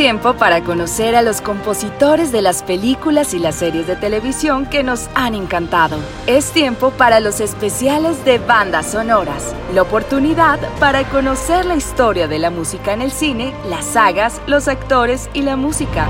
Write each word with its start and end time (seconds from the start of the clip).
tiempo 0.00 0.32
para 0.32 0.62
conocer 0.62 1.14
a 1.14 1.20
los 1.20 1.42
compositores 1.42 2.32
de 2.32 2.40
las 2.40 2.62
películas 2.62 3.34
y 3.34 3.38
las 3.38 3.56
series 3.56 3.86
de 3.86 3.96
televisión 3.96 4.64
que 4.64 4.82
nos 4.82 5.10
han 5.14 5.34
encantado. 5.34 5.98
Es 6.26 6.52
tiempo 6.52 6.90
para 6.90 7.20
los 7.20 7.38
especiales 7.38 8.24
de 8.24 8.38
bandas 8.38 8.92
sonoras, 8.92 9.54
la 9.74 9.82
oportunidad 9.82 10.58
para 10.78 11.06
conocer 11.10 11.66
la 11.66 11.76
historia 11.76 12.28
de 12.28 12.38
la 12.38 12.48
música 12.48 12.94
en 12.94 13.02
el 13.02 13.10
cine, 13.10 13.52
las 13.68 13.84
sagas, 13.84 14.40
los 14.46 14.68
actores 14.68 15.28
y 15.34 15.42
la 15.42 15.56
música. 15.56 16.08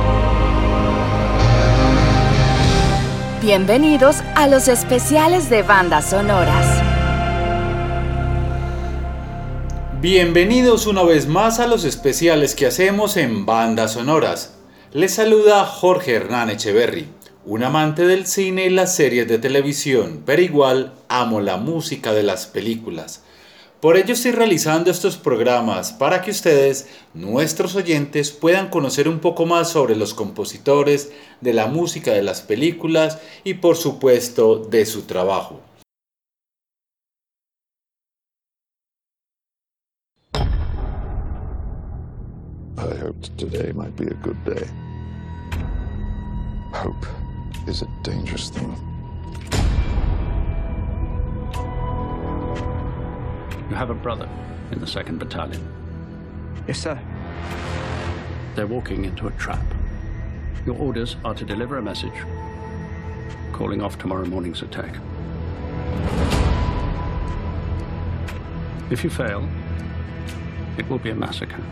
Bienvenidos 3.42 4.22
a 4.36 4.46
los 4.46 4.68
especiales 4.68 5.50
de 5.50 5.64
bandas 5.64 6.10
sonoras. 6.10 6.99
Bienvenidos 10.00 10.86
una 10.86 11.02
vez 11.02 11.28
más 11.28 11.60
a 11.60 11.66
los 11.66 11.84
especiales 11.84 12.54
que 12.54 12.64
hacemos 12.64 13.18
en 13.18 13.44
bandas 13.44 13.92
sonoras. 13.92 14.54
Les 14.94 15.12
saluda 15.12 15.66
Jorge 15.66 16.14
Hernán 16.14 16.48
Echeverry, 16.48 17.06
un 17.44 17.64
amante 17.64 18.06
del 18.06 18.24
cine 18.26 18.64
y 18.64 18.70
las 18.70 18.96
series 18.96 19.28
de 19.28 19.36
televisión, 19.36 20.22
pero 20.24 20.40
igual 20.40 20.94
amo 21.08 21.42
la 21.42 21.58
música 21.58 22.14
de 22.14 22.22
las 22.22 22.46
películas. 22.46 23.24
Por 23.80 23.98
ello 23.98 24.14
estoy 24.14 24.30
realizando 24.30 24.90
estos 24.90 25.18
programas 25.18 25.92
para 25.92 26.22
que 26.22 26.30
ustedes, 26.30 26.88
nuestros 27.12 27.76
oyentes, 27.76 28.30
puedan 28.30 28.70
conocer 28.70 29.06
un 29.06 29.18
poco 29.18 29.44
más 29.44 29.68
sobre 29.68 29.96
los 29.96 30.14
compositores 30.14 31.12
de 31.42 31.52
la 31.52 31.66
música 31.66 32.12
de 32.12 32.22
las 32.22 32.40
películas 32.40 33.18
y 33.44 33.52
por 33.52 33.76
supuesto 33.76 34.56
de 34.56 34.86
su 34.86 35.02
trabajo. 35.02 35.60
I 42.80 42.94
hoped 42.94 43.36
today 43.36 43.72
might 43.72 43.94
be 43.94 44.06
a 44.06 44.14
good 44.14 44.42
day. 44.42 44.66
Hope 46.72 47.04
is 47.68 47.82
a 47.82 47.88
dangerous 48.02 48.48
thing. 48.48 48.74
You 53.68 53.76
have 53.76 53.90
a 53.90 53.94
brother 53.94 54.26
in 54.72 54.80
the 54.80 54.86
2nd 54.86 55.18
Battalion. 55.18 55.62
Yes, 56.66 56.78
sir. 56.78 56.98
They're 58.54 58.66
walking 58.66 59.04
into 59.04 59.26
a 59.26 59.32
trap. 59.32 59.62
Your 60.64 60.78
orders 60.78 61.16
are 61.22 61.34
to 61.34 61.44
deliver 61.44 61.76
a 61.76 61.82
message 61.82 62.24
calling 63.52 63.82
off 63.82 63.98
tomorrow 63.98 64.24
morning's 64.24 64.62
attack. 64.62 64.96
If 68.90 69.04
you 69.04 69.10
fail, 69.10 69.46
it 70.78 70.88
will 70.88 70.98
be 70.98 71.10
a 71.10 71.14
massacre. 71.14 71.62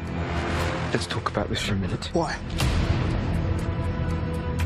Let's 0.93 1.07
talk 1.07 1.29
about 1.29 1.51
this 1.51 1.63
for 1.63 1.75
a 1.75 1.77
minute. 1.77 2.09
Why? 2.15 2.35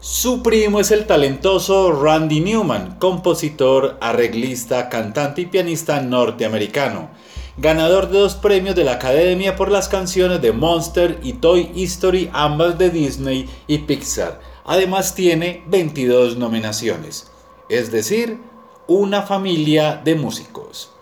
Su 0.00 0.42
primo 0.42 0.80
es 0.80 0.90
el 0.90 1.06
talentoso 1.06 1.92
Randy 1.92 2.40
Newman, 2.40 2.98
compositor, 2.98 3.98
arreglista, 4.00 4.88
cantante 4.88 5.42
y 5.42 5.46
pianista 5.46 6.00
norteamericano, 6.00 7.10
ganador 7.58 8.08
de 8.08 8.18
dos 8.18 8.34
premios 8.34 8.74
de 8.74 8.84
la 8.84 8.94
Academia 8.94 9.54
por 9.54 9.70
las 9.70 9.88
canciones 9.88 10.40
de 10.40 10.52
Monster 10.52 11.20
y 11.22 11.34
Toy 11.34 11.70
Story, 11.76 12.30
ambas 12.32 12.78
de 12.78 12.90
Disney 12.90 13.48
y 13.66 13.78
Pixar. 13.78 14.51
Además 14.64 15.14
tiene 15.14 15.62
22 15.66 16.36
nominaciones, 16.36 17.30
es 17.68 17.90
decir, 17.90 18.38
una 18.86 19.22
familia 19.22 20.00
de 20.04 20.14
músicos. 20.14 20.92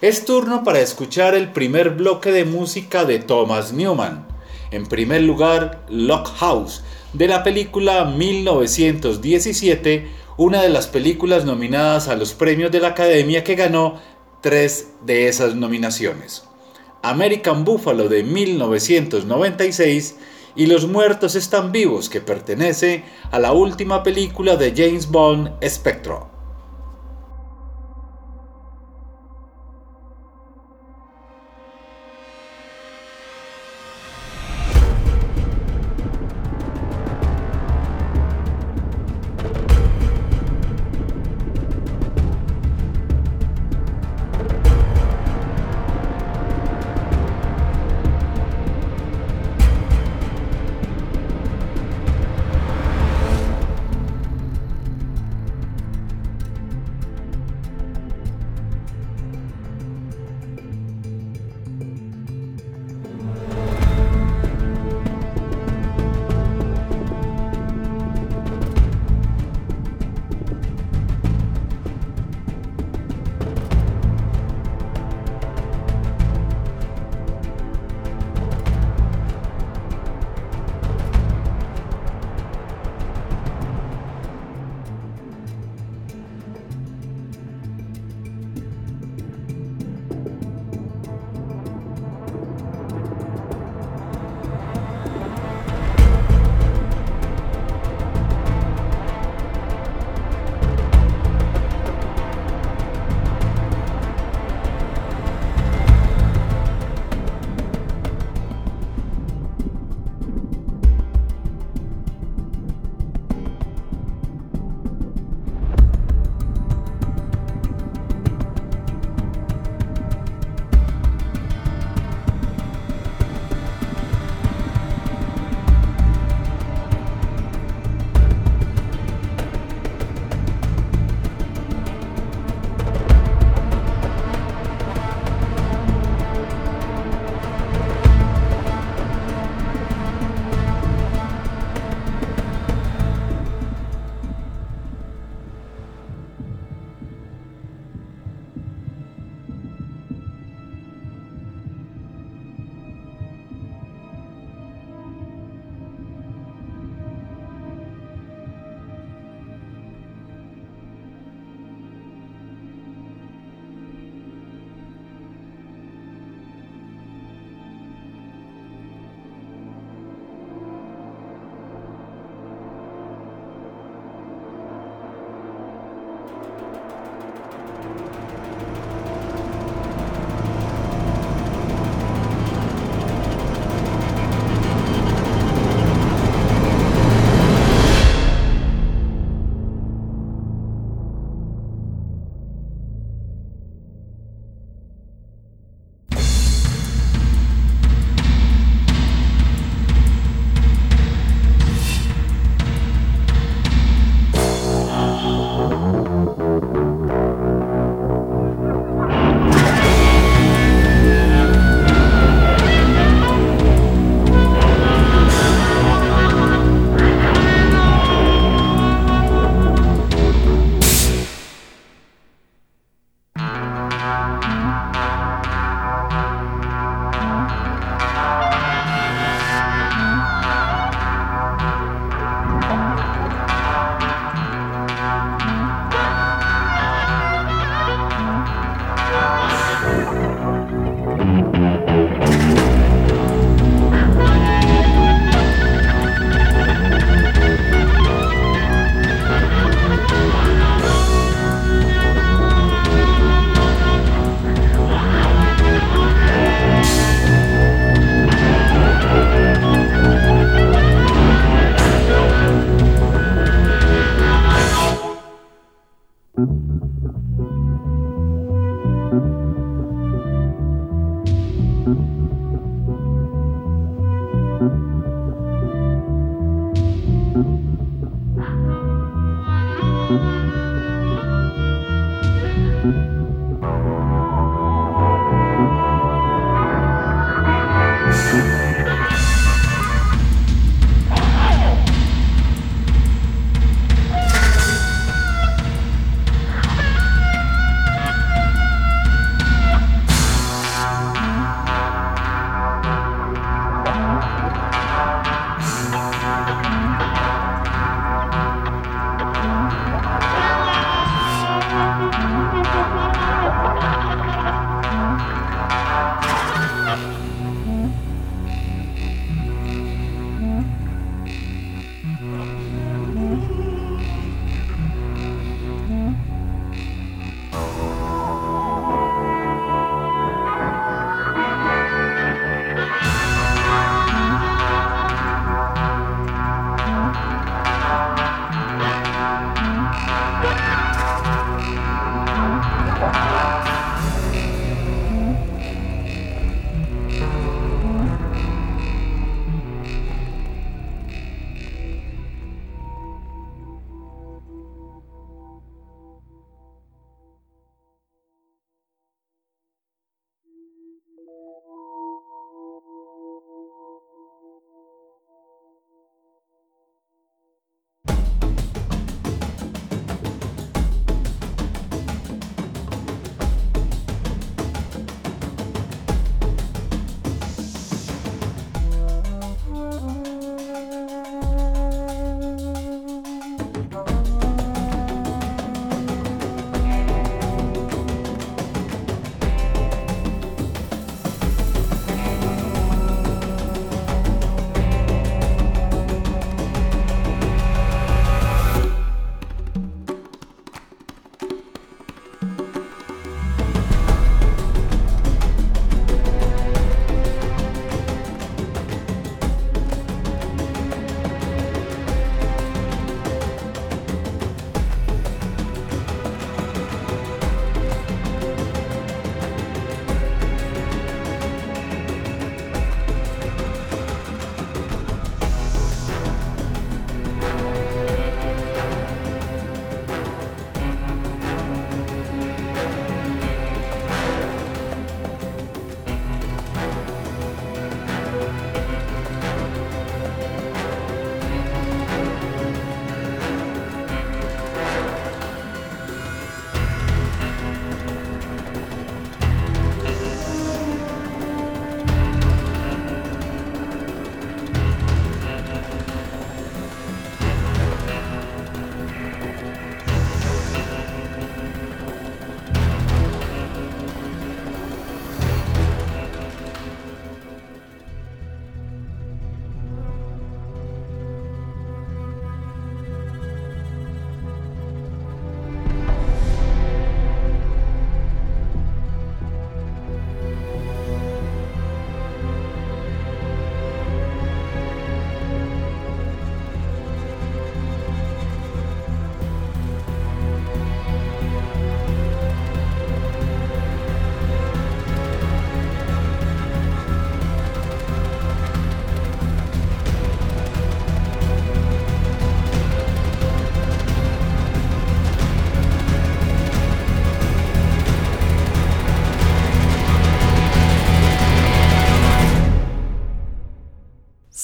Es 0.00 0.24
turno 0.24 0.64
para 0.64 0.80
escuchar 0.80 1.34
el 1.34 1.52
primer 1.52 1.90
bloque 1.90 2.32
de 2.32 2.44
música 2.44 3.04
de 3.04 3.20
Thomas 3.20 3.72
Newman. 3.72 4.26
En 4.70 4.86
primer 4.86 5.22
lugar, 5.22 5.84
Lock 5.88 6.28
House, 6.36 6.82
de 7.12 7.28
la 7.28 7.44
película 7.44 8.04
1917, 8.04 10.08
una 10.36 10.62
de 10.62 10.70
las 10.70 10.88
películas 10.88 11.44
nominadas 11.44 12.08
a 12.08 12.16
los 12.16 12.34
premios 12.34 12.72
de 12.72 12.80
la 12.80 12.88
Academia 12.88 13.44
que 13.44 13.54
ganó 13.54 14.00
tres 14.40 14.88
de 15.06 15.28
esas 15.28 15.54
nominaciones. 15.54 16.42
American 17.02 17.64
Buffalo 17.64 18.08
de 18.08 18.22
1996 18.22 20.16
y 20.54 20.66
Los 20.66 20.86
Muertos 20.86 21.34
Están 21.34 21.72
Vivos, 21.72 22.08
que 22.08 22.20
pertenece 22.20 23.04
a 23.30 23.38
la 23.38 23.52
última 23.52 24.02
película 24.02 24.56
de 24.56 24.72
James 24.76 25.10
Bond, 25.10 25.52
Spectro. 25.66 26.31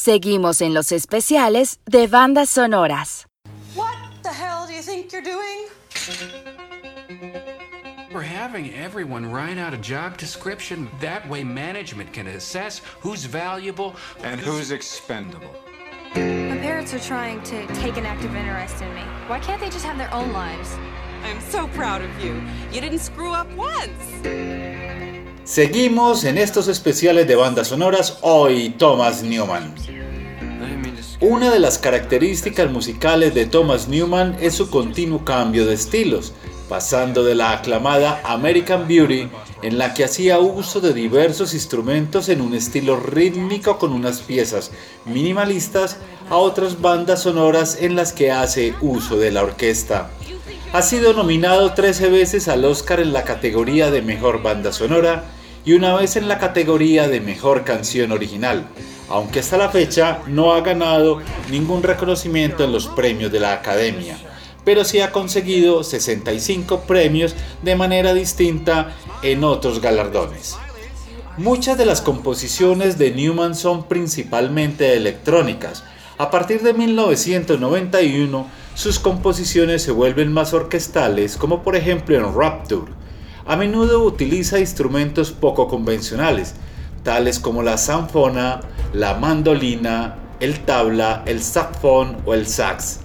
Seguimos 0.09 0.63
en 0.63 0.73
los 0.73 0.91
especiales 0.91 1.81
de 1.85 2.07
bandas 2.07 2.49
sonoras. 2.49 3.27
What 3.75 3.93
the 4.23 4.31
hell 4.31 4.67
do 4.67 4.73
you 4.73 4.81
think 4.81 5.13
you're 5.13 5.21
doing? 5.21 5.67
We're 8.15 8.23
having 8.23 8.73
everyone 8.73 9.31
write 9.31 9.59
out 9.59 9.75
a 9.75 9.77
job 9.77 10.17
description. 10.17 10.89
That 11.03 11.29
way, 11.29 11.45
management 11.45 12.15
can 12.15 12.27
assess 12.27 12.81
who's 13.03 13.27
valuable 13.27 13.97
And 14.25 14.41
who's 14.41 14.71
expendable? 14.71 15.53
My 16.15 16.57
parents 16.57 16.95
are 16.95 17.01
trying 17.01 17.43
to 17.43 17.67
take 17.75 17.99
an 17.99 18.07
active 18.07 18.35
interest 18.35 18.81
in 18.81 18.89
me. 18.95 19.03
Why 19.27 19.41
can't 19.41 19.61
they 19.61 19.69
just 19.69 19.85
have 19.85 19.99
their 19.99 20.11
own 20.15 20.33
lives? 20.33 20.75
I'm 21.23 21.43
so 21.51 21.67
proud 21.77 22.01
of 22.01 22.25
you. 22.25 22.41
You 22.73 22.81
didn't 22.81 23.01
screw 23.01 23.35
up 23.35 23.47
once. 23.59 23.93
Seguimos 25.45 26.25
en 26.25 26.37
estos 26.37 26.69
especiales 26.69 27.27
de 27.27 27.35
bandas 27.35 27.69
sonoras 27.69 28.19
hoy 28.23 28.75
Thomas 28.79 29.23
Newman. 29.23 29.75
Una 31.21 31.51
de 31.51 31.59
las 31.59 31.79
características 31.79 32.71
musicales 32.71 33.35
de 33.35 33.45
Thomas 33.45 33.89
Newman 33.89 34.37
es 34.41 34.55
su 34.55 34.71
continuo 34.71 35.25
cambio 35.25 35.67
de 35.67 35.75
estilos, 35.75 36.33
pasando 36.69 37.25
de 37.25 37.35
la 37.35 37.51
aclamada 37.51 38.21
American 38.23 38.87
Beauty, 38.87 39.29
en 39.63 39.79
la 39.79 39.95
que 39.95 40.05
hacía 40.05 40.39
uso 40.39 40.81
de 40.81 40.95
diversos 40.95 41.55
instrumentos 41.55 42.29
en 42.29 42.41
un 42.41 42.55
estilo 42.55 43.01
rítmico 43.01 43.79
con 43.79 43.95
unas 43.95 44.21
piezas 44.21 44.71
minimalistas, 45.07 45.97
a 46.31 46.37
otras 46.37 46.81
bandas 46.81 47.23
sonoras 47.23 47.79
en 47.81 47.97
las 47.97 48.13
que 48.13 48.31
hace 48.31 48.75
uso 48.81 49.17
de 49.17 49.33
la 49.33 49.43
orquesta. 49.43 50.11
Ha 50.73 50.83
sido 50.83 51.15
nominado 51.15 51.73
13 51.73 52.11
veces 52.11 52.47
al 52.47 52.65
Oscar 52.65 53.01
en 53.01 53.13
la 53.13 53.25
categoría 53.25 53.91
de 53.91 54.03
Mejor 54.03 54.41
Banda 54.41 54.73
Sonora 54.73 55.25
y 55.65 55.73
una 55.73 55.97
vez 55.97 56.15
en 56.15 56.29
la 56.29 56.39
categoría 56.39 57.09
de 57.09 57.21
Mejor 57.21 57.65
Canción 57.65 58.13
Original, 58.13 58.69
aunque 59.09 59.41
hasta 59.41 59.57
la 59.57 59.71
fecha 59.71 60.21
no 60.27 60.53
ha 60.53 60.61
ganado 60.61 61.21
ningún 61.51 61.83
reconocimiento 61.83 62.65
en 62.65 62.73
los 62.73 62.87
premios 62.87 63.33
de 63.33 63.41
la 63.41 63.53
Academia, 63.53 64.19
pero 64.65 64.85
sí 64.85 65.01
ha 65.01 65.13
conseguido 65.13 65.83
65 65.83 66.81
premios 66.81 67.35
de 67.63 67.77
manera 67.77 68.13
distinta 68.13 68.95
en 69.23 69.45
otros 69.45 69.81
galardones. 69.81 70.57
Muchas 71.39 71.79
de 71.79 71.87
las 71.87 72.01
composiciones 72.01 72.99
de 72.99 73.13
Newman 73.13 73.55
son 73.55 73.85
principalmente 73.85 74.97
electrónicas. 74.97 75.85
A 76.19 76.31
partir 76.31 76.63
de 76.63 76.75
1991, 76.75 78.47
sus 78.75 78.99
composiciones 78.99 79.83
se 79.83 79.93
vuelven 79.93 80.33
más 80.33 80.53
orquestales, 80.53 81.37
como 81.37 81.63
por 81.63 81.77
ejemplo 81.77 82.17
en 82.17 82.35
Rapture. 82.35 82.93
A 83.47 83.57
menudo 83.57 84.03
utiliza 84.03 84.59
instrumentos 84.59 85.31
poco 85.31 85.69
convencionales, 85.69 86.55
tales 87.03 87.39
como 87.39 87.63
la 87.63 87.79
sanfona, 87.79 88.61
la 88.93 89.15
mandolina, 89.15 90.17
el 90.41 90.61
tabla, 90.61 91.23
el 91.27 91.43
saxofón 91.43 92.17
o 92.25 92.35
el 92.35 92.47
sax. 92.47 93.01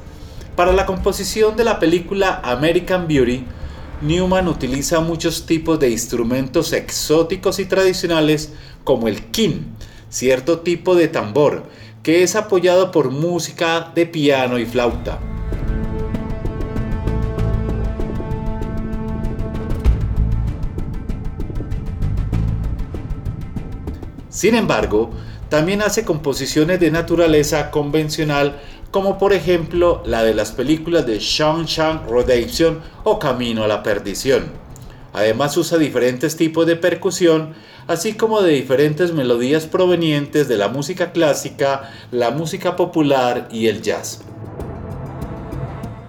Para 0.55 0.71
la 0.71 0.85
composición 0.85 1.55
de 1.55 1.63
la 1.63 1.79
película 1.79 2.41
American 2.43 3.07
Beauty, 3.07 3.45
Newman 4.01 4.47
utiliza 4.47 4.99
muchos 4.99 5.45
tipos 5.45 5.79
de 5.79 5.89
instrumentos 5.89 6.73
exóticos 6.73 7.59
y 7.59 7.65
tradicionales 7.65 8.53
como 8.83 9.07
el 9.07 9.25
kin, 9.31 9.75
cierto 10.09 10.59
tipo 10.59 10.93
de 10.95 11.07
tambor, 11.07 11.63
que 12.03 12.21
es 12.21 12.35
apoyado 12.35 12.91
por 12.91 13.11
música 13.11 13.91
de 13.95 14.05
piano 14.05 14.59
y 14.59 14.65
flauta. 14.65 15.32
Sin 24.33 24.55
embargo, 24.55 25.11
también 25.49 25.83
hace 25.83 26.03
composiciones 26.03 26.79
de 26.79 26.89
naturaleza 26.89 27.69
convencional 27.69 28.59
como 28.89 29.19
por 29.19 29.31
ejemplo 29.31 30.01
la 30.07 30.23
de 30.23 30.33
las 30.33 30.51
películas 30.51 31.05
de 31.05 31.19
Shawshank 31.19 32.09
Redemption 32.09 32.81
o 33.03 33.19
Camino 33.19 33.63
a 33.63 33.67
la 33.67 33.83
Perdición. 33.83 34.45
Además 35.13 35.55
usa 35.55 35.77
diferentes 35.77 36.35
tipos 36.35 36.65
de 36.65 36.75
percusión, 36.75 37.53
así 37.85 38.13
como 38.13 38.41
de 38.41 38.53
diferentes 38.53 39.13
melodías 39.13 39.67
provenientes 39.67 40.47
de 40.47 40.57
la 40.57 40.67
música 40.67 41.11
clásica, 41.11 41.91
la 42.09 42.31
música 42.31 42.75
popular 42.75 43.47
y 43.51 43.67
el 43.67 43.83
jazz. 43.83 44.21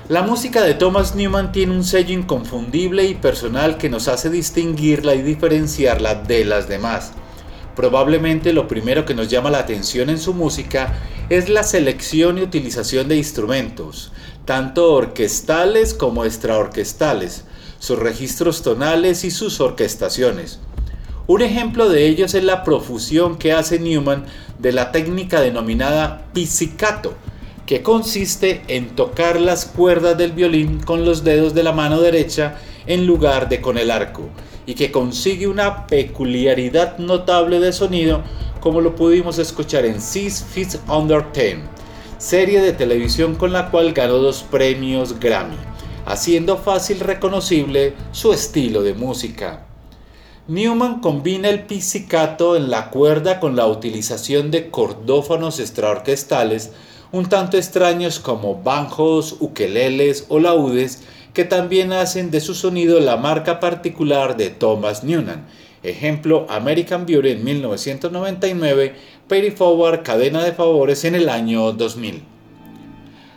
La 0.09 0.23
música 0.23 0.63
de 0.63 0.73
Thomas 0.73 1.15
Newman 1.15 1.53
tiene 1.53 1.75
un 1.75 1.85
sello 1.85 2.15
inconfundible 2.15 3.05
y 3.05 3.15
personal 3.15 3.77
que 3.77 3.91
nos 3.91 4.09
hace 4.09 4.31
distinguirla 4.31 5.15
y 5.15 5.21
diferenciarla 5.21 6.15
de 6.15 6.47
las 6.47 6.69
demás. 6.69 7.13
Probablemente 7.77 8.53
lo 8.53 8.69
primero 8.69 9.05
que 9.05 9.15
nos 9.15 9.29
llama 9.29 9.51
la 9.51 9.59
atención 9.59 10.09
en 10.11 10.19
su 10.19 10.33
música 10.33 10.95
es 11.29 11.49
la 11.49 11.63
selección 11.63 12.39
y 12.39 12.43
utilización 12.43 13.09
de 13.09 13.17
instrumentos, 13.17 14.13
tanto 14.45 14.93
orquestales 14.93 15.95
como 15.95 16.25
extraorquestales, 16.25 17.45
sus 17.79 17.99
registros 17.99 18.63
tonales 18.63 19.25
y 19.25 19.31
sus 19.31 19.61
orquestaciones. 19.61 20.61
Un 21.27 21.43
ejemplo 21.43 21.89
de 21.89 22.07
ellos 22.07 22.35
es 22.35 22.45
la 22.45 22.63
profusión 22.63 23.39
que 23.39 23.53
hace 23.53 23.79
Newman 23.79 24.27
de 24.59 24.73
la 24.73 24.93
técnica 24.93 25.41
denominada 25.41 26.27
pizzicato, 26.33 27.15
que 27.67 27.83
consiste 27.83 28.63
en 28.69 28.91
tocar 28.91 29.41
las 29.41 29.65
cuerdas 29.65 30.19
del 30.19 30.33
violín 30.33 30.81
con 30.81 31.05
los 31.05 31.25
dedos 31.25 31.55
de 31.55 31.63
la 31.63 31.73
mano 31.73 32.01
derecha 32.01 32.59
en 32.87 33.07
lugar 33.07 33.49
de 33.49 33.63
con 33.63 33.79
el 33.79 33.91
arco, 33.91 34.29
y 34.67 34.75
que 34.75 34.91
consigue 34.91 35.47
una 35.47 35.87
peculiaridad 35.87 36.99
notable 36.99 37.61
de 37.61 37.73
sonido 37.73 38.23
como 38.61 38.81
lo 38.81 38.97
pudimos 38.97 39.39
escuchar 39.39 39.85
en 39.85 40.01
Six 40.01 40.43
Feet 40.43 40.81
Under 40.89 41.33
Ten, 41.33 41.65
serie 42.17 42.63
de 42.63 42.73
televisión 42.73 43.35
con 43.35 43.53
la 43.53 43.71
cual 43.71 43.93
ganó 43.93 44.15
dos 44.15 44.43
premios 44.43 45.21
Grammy, 45.21 45.57
haciendo 46.07 46.57
fácil 46.57 47.01
reconocible 47.01 47.93
su 48.13 48.33
estilo 48.33 48.83
de 48.83 48.95
música. 48.95 49.67
Newman 50.49 51.01
combina 51.01 51.49
el 51.49 51.65
pizzicato 51.65 52.57
en 52.57 52.71
la 52.71 52.91
cuerda 52.91 53.41
con 53.41 53.55
la 53.57 53.67
utilización 53.67 54.51
de 54.51 54.71
cordófonos 54.71 55.61
extraorquestales, 55.61 56.73
un 57.13 57.27
tanto 57.27 57.57
extraños 57.57 58.19
como 58.19 58.63
banjos, 58.63 59.37
ukeleles 59.41 60.25
o 60.29 60.39
laudes, 60.39 61.03
que 61.35 61.45
también 61.45 61.93
hacen 61.93 62.31
de 62.31 62.41
su 62.41 62.55
sonido 62.55 63.01
la 63.01 63.17
marca 63.17 63.59
particular 63.61 64.37
de 64.37 64.51
Thomas 64.51 65.03
Newman. 65.03 65.47
Ejemplo, 65.83 66.47
American 66.49 67.05
Beauty 67.05 67.31
en 67.31 67.45
1999, 67.45 68.95
Perry 69.29 69.51
Forward, 69.51 70.03
Cadena 70.03 70.43
de 70.45 70.53
Favores 70.53 71.05
en 71.05 71.17
el 71.17 71.29
año 71.29 71.73
2000. 71.73 72.23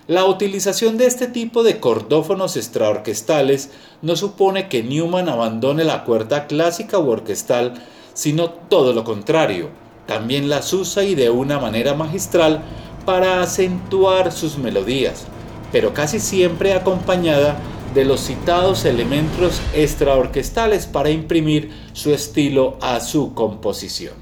La 0.07 0.25
utilización 0.25 0.97
de 0.97 1.07
este 1.07 1.27
tipo 1.27 1.63
de 1.63 1.81
cordófonos 1.81 2.55
extraorquestales 2.55 3.71
no 4.01 4.15
supone 4.15 4.69
que 4.69 4.83
Newman 4.83 5.27
abandone 5.27 5.83
la 5.83 6.05
cuerda 6.05 6.47
clásica 6.47 6.99
u 6.99 7.09
orquestal, 7.09 7.73
sino 8.13 8.51
todo 8.51 8.93
lo 8.93 9.03
contrario. 9.03 9.69
También 10.05 10.47
las 10.47 10.71
usa 10.71 11.03
y 11.03 11.15
de 11.15 11.29
una 11.29 11.59
manera 11.59 11.93
magistral 11.93 12.61
para 13.05 13.41
acentuar 13.41 14.31
sus 14.31 14.57
melodías, 14.57 15.25
pero 15.73 15.93
casi 15.93 16.21
siempre 16.21 16.73
acompañada 16.73 17.57
de 17.97 18.05
los 18.05 18.21
citados 18.21 18.85
elementos 18.85 19.59
extraorquestales 19.73 20.85
para 20.85 21.09
imprimir 21.09 21.71
su 21.93 22.13
estilo 22.13 22.77
a 22.79 22.99
su 22.99 23.33
composición. 23.33 24.13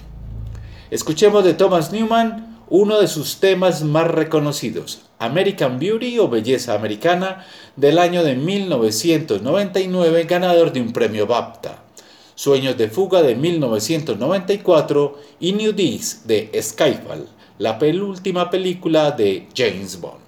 Escuchemos 0.91 1.43
de 1.43 1.55
Thomas 1.55 1.91
Newman 1.91 2.63
uno 2.69 3.01
de 3.01 3.09
sus 3.09 3.41
temas 3.41 3.83
más 3.83 4.07
reconocidos, 4.07 5.01
American 5.19 5.77
Beauty 5.77 6.19
o 6.19 6.29
Belleza 6.29 6.73
Americana, 6.73 7.45
del 7.75 7.99
año 7.99 8.23
de 8.23 8.37
1999, 8.37 10.23
ganador 10.23 10.71
de 10.71 10.79
un 10.79 10.93
premio 10.93 11.27
BAFTA. 11.27 11.83
Sueños 12.33 12.77
de 12.77 12.87
Fuga 12.87 13.23
de 13.23 13.35
1994 13.35 15.19
y 15.41 15.51
New 15.51 15.73
Days 15.73 16.21
de 16.25 16.49
Skyfall, 16.61 17.27
la 17.57 17.77
penúltima 17.77 18.49
película 18.49 19.11
de 19.11 19.49
James 19.53 19.99
Bond. 19.99 20.24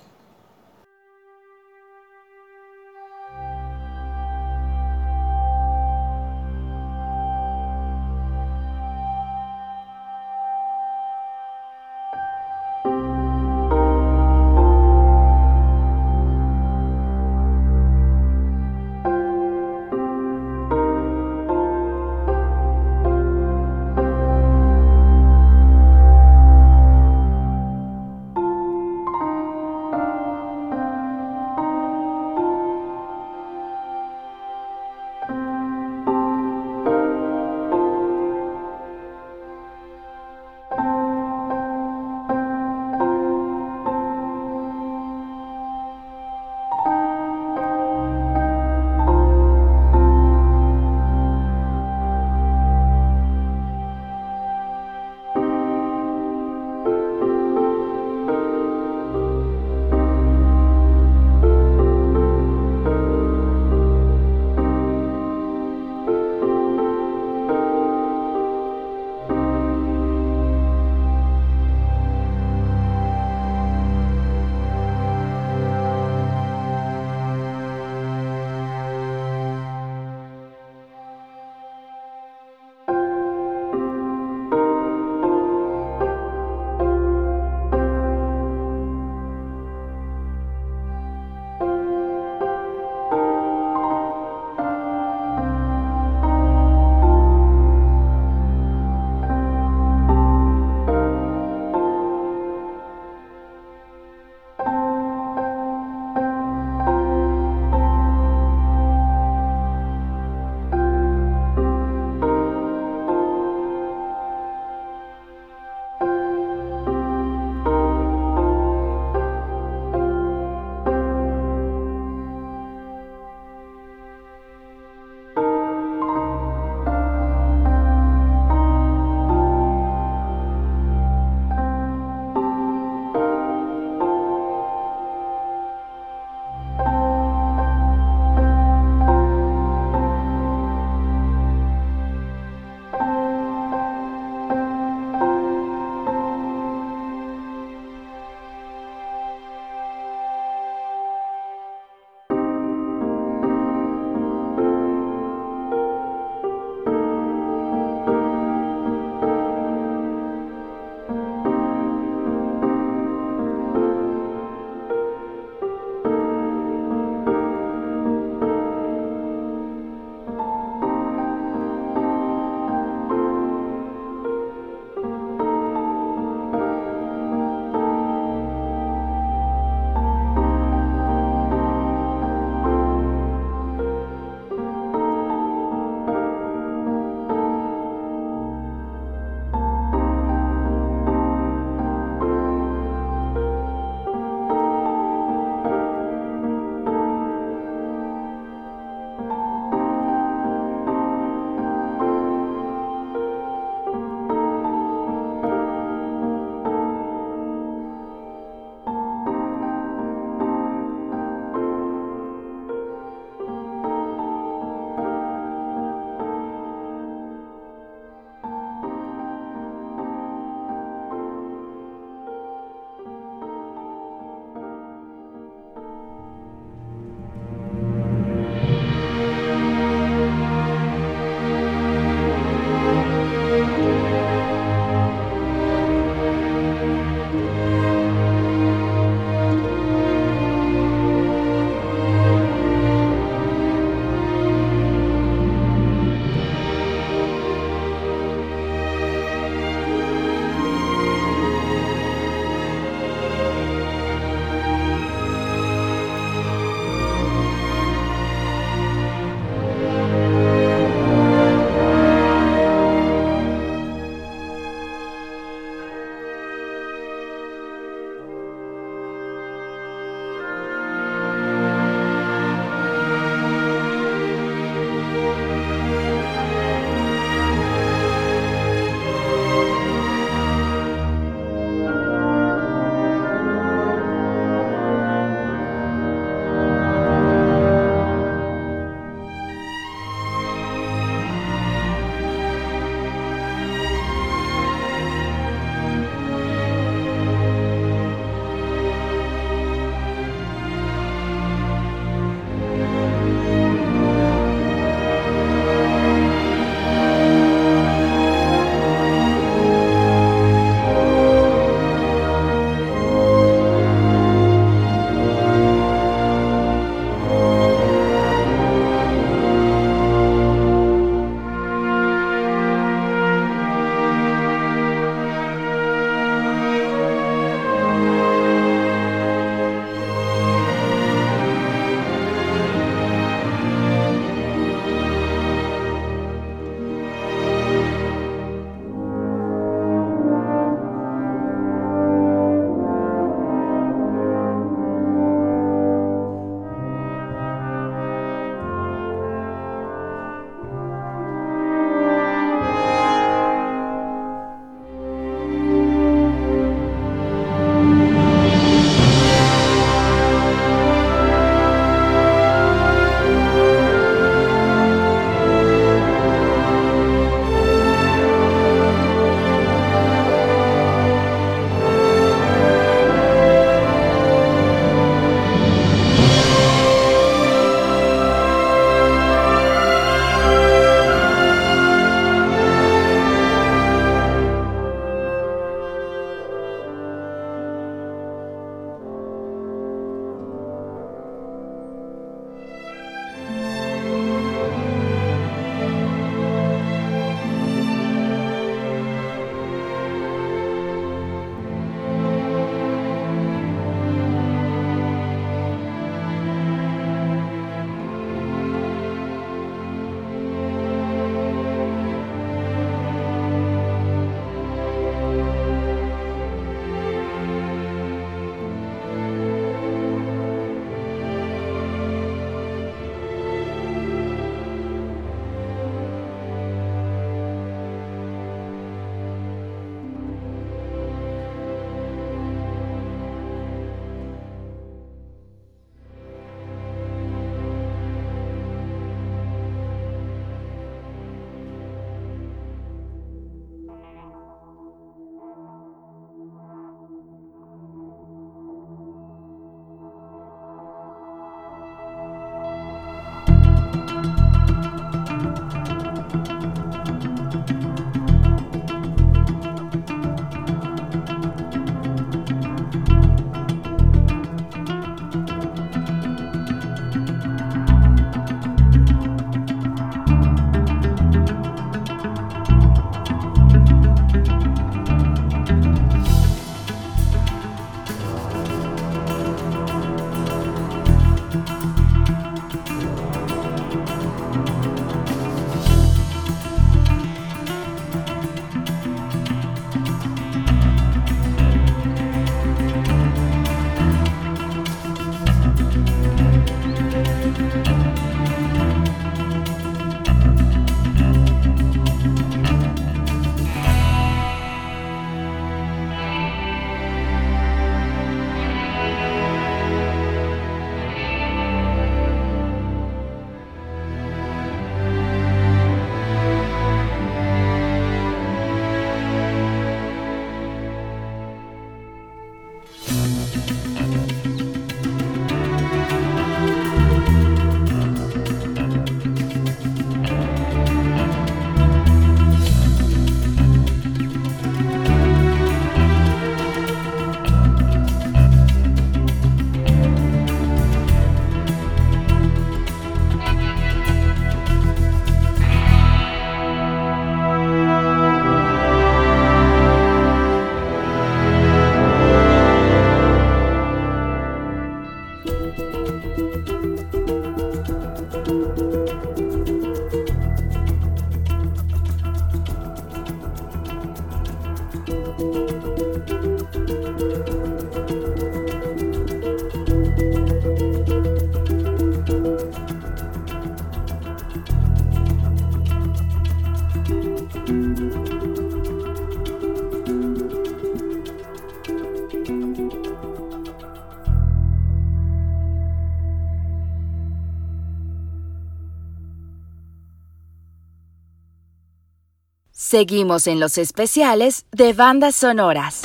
Seguimos 592.97 593.45
en 593.45 593.59
los 593.59 593.77
especiales 593.77 594.65
de 594.71 594.91
bandas 594.91 595.35
sonoras. 595.35 596.01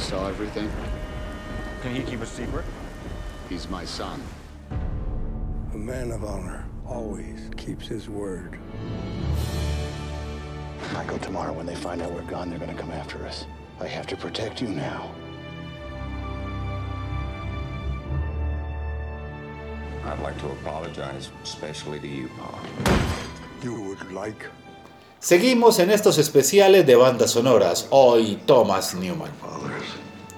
Saw 0.00 0.28
everything. 0.28 0.68
Can 1.82 1.94
he 1.94 2.02
keep 2.02 2.20
a 2.20 2.26
secret? 2.26 2.64
He's 3.48 3.70
my 3.70 3.84
son. 3.86 4.20
A 5.72 5.76
man 5.76 6.10
of 6.10 6.24
honor 6.24 6.64
always 6.84 7.48
keeps 7.56 7.86
his 7.86 8.08
word. 8.08 8.58
Michael, 10.94 11.18
tomorrow 11.20 11.52
when 11.52 11.64
they 11.64 11.76
find 11.76 12.02
out 12.02 12.10
we're 12.10 12.22
gone, 12.22 12.50
they're 12.50 12.58
gonna 12.58 12.74
come 12.74 12.90
after 12.90 13.24
us. 13.24 13.46
I 13.80 13.86
have 13.86 14.08
to 14.08 14.16
protect 14.16 14.60
you 14.60 14.66
now. 14.66 15.12
Seguimos 25.18 25.78
en 25.78 25.90
estos 25.90 26.18
especiales 26.18 26.86
de 26.86 26.94
bandas 26.94 27.32
sonoras. 27.32 27.88
Hoy 27.90 28.38
Thomas 28.46 28.94
Newman. 28.94 29.30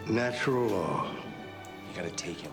Natural 0.07 0.71
law. 0.71 1.19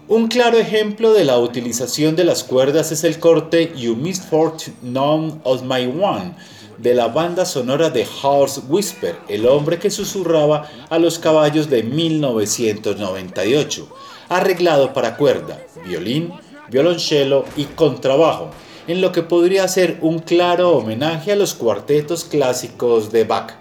Un 0.08 0.28
claro 0.28 0.58
ejemplo 0.58 1.14
de 1.14 1.24
la 1.24 1.38
utilización 1.38 2.16
de 2.16 2.24
las 2.24 2.44
cuerdas 2.44 2.92
es 2.92 3.04
el 3.04 3.20
corte 3.20 3.72
You 3.76 3.96
Misfortune 3.96 4.76
None 4.82 5.40
of 5.44 5.62
My 5.62 5.86
One 5.86 6.34
de 6.78 6.94
la 6.94 7.08
banda 7.08 7.46
sonora 7.46 7.90
de 7.90 8.06
Horse 8.22 8.62
Whisper, 8.68 9.16
el 9.30 9.46
hombre 9.46 9.80
que 9.80 9.90
susurraba 9.90 10.70
a 10.90 11.00
los 11.00 11.20
caballos 11.20 11.70
de 11.70 11.84
1998, 11.84 13.88
arreglado 14.30 14.94
para 14.94 15.16
cuerda, 15.16 15.66
violín, 15.86 16.34
violonchelo 16.70 17.46
y 17.56 17.66
contrabajo, 17.66 18.52
en 18.88 19.02
lo 19.02 19.12
que 19.12 19.24
podría 19.24 19.68
ser 19.68 19.98
un 20.02 20.20
claro 20.20 20.72
homenaje 20.72 21.32
a 21.32 21.36
los 21.36 21.54
cuartetos 21.54 22.24
clásicos 22.24 23.12
de 23.12 23.24
Bach. 23.24 23.54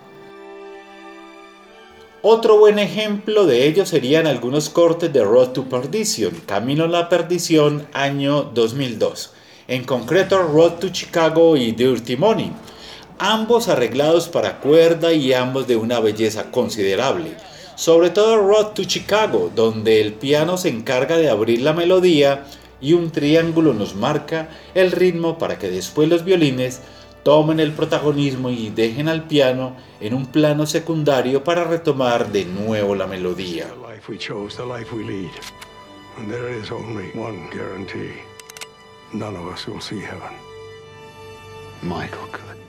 Otro 2.26 2.58
buen 2.58 2.78
ejemplo 2.78 3.44
de 3.44 3.66
ello 3.66 3.84
serían 3.84 4.26
algunos 4.26 4.70
cortes 4.70 5.12
de 5.12 5.22
Road 5.22 5.50
to 5.50 5.64
Perdition, 5.64 6.32
Camino 6.46 6.84
a 6.84 6.88
la 6.88 7.10
Perdición, 7.10 7.86
año 7.92 8.44
2002, 8.44 9.32
en 9.68 9.84
concreto 9.84 10.42
Road 10.42 10.78
to 10.78 10.88
Chicago 10.88 11.54
y 11.56 11.72
Dirty 11.72 12.16
Money, 12.16 12.50
ambos 13.18 13.68
arreglados 13.68 14.28
para 14.28 14.60
cuerda 14.60 15.12
y 15.12 15.34
ambos 15.34 15.66
de 15.66 15.76
una 15.76 16.00
belleza 16.00 16.50
considerable, 16.50 17.36
sobre 17.76 18.08
todo 18.08 18.38
Road 18.38 18.68
to 18.68 18.84
Chicago, 18.84 19.50
donde 19.54 20.00
el 20.00 20.14
piano 20.14 20.56
se 20.56 20.70
encarga 20.70 21.18
de 21.18 21.28
abrir 21.28 21.60
la 21.60 21.74
melodía 21.74 22.46
y 22.84 22.92
un 22.92 23.10
triángulo 23.10 23.72
nos 23.72 23.94
marca 23.94 24.50
el 24.74 24.92
ritmo 24.92 25.38
para 25.38 25.58
que 25.58 25.70
después 25.70 26.06
los 26.06 26.22
violines 26.22 26.82
tomen 27.22 27.58
el 27.58 27.72
protagonismo 27.72 28.50
y 28.50 28.68
dejen 28.68 29.08
al 29.08 29.26
piano 29.26 29.74
en 30.00 30.12
un 30.12 30.26
plano 30.26 30.66
secundario 30.66 31.42
para 31.42 31.64
retomar 31.64 32.30
de 32.30 32.44
nuevo 32.44 32.94
la 32.94 33.06
melodía. 33.06 33.68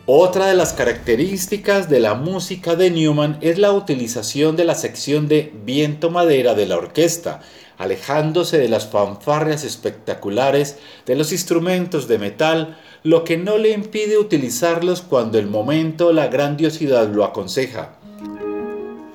Otra 0.07 0.45
de 0.45 0.53
las 0.53 0.73
características 0.73 1.89
de 1.89 1.99
la 1.99 2.13
música 2.13 2.75
de 2.75 2.91
Newman 2.91 3.37
es 3.41 3.57
la 3.57 3.71
utilización 3.71 4.55
de 4.55 4.63
la 4.63 4.75
sección 4.75 5.27
de 5.27 5.51
viento 5.65 6.09
madera 6.09 6.53
de 6.53 6.67
la 6.67 6.77
orquesta, 6.77 7.41
alejándose 7.77 8.57
de 8.57 8.69
las 8.69 8.87
fanfarrias 8.87 9.63
espectaculares 9.63 10.77
de 11.05 11.15
los 11.15 11.31
instrumentos 11.31 12.07
de 12.07 12.19
metal, 12.19 12.77
lo 13.03 13.23
que 13.23 13.37
no 13.37 13.57
le 13.57 13.71
impide 13.71 14.17
utilizarlos 14.17 15.01
cuando 15.01 15.37
el 15.37 15.47
momento 15.47 16.07
o 16.07 16.13
la 16.13 16.27
grandiosidad 16.27 17.07
lo 17.07 17.23
aconseja. 17.23 17.97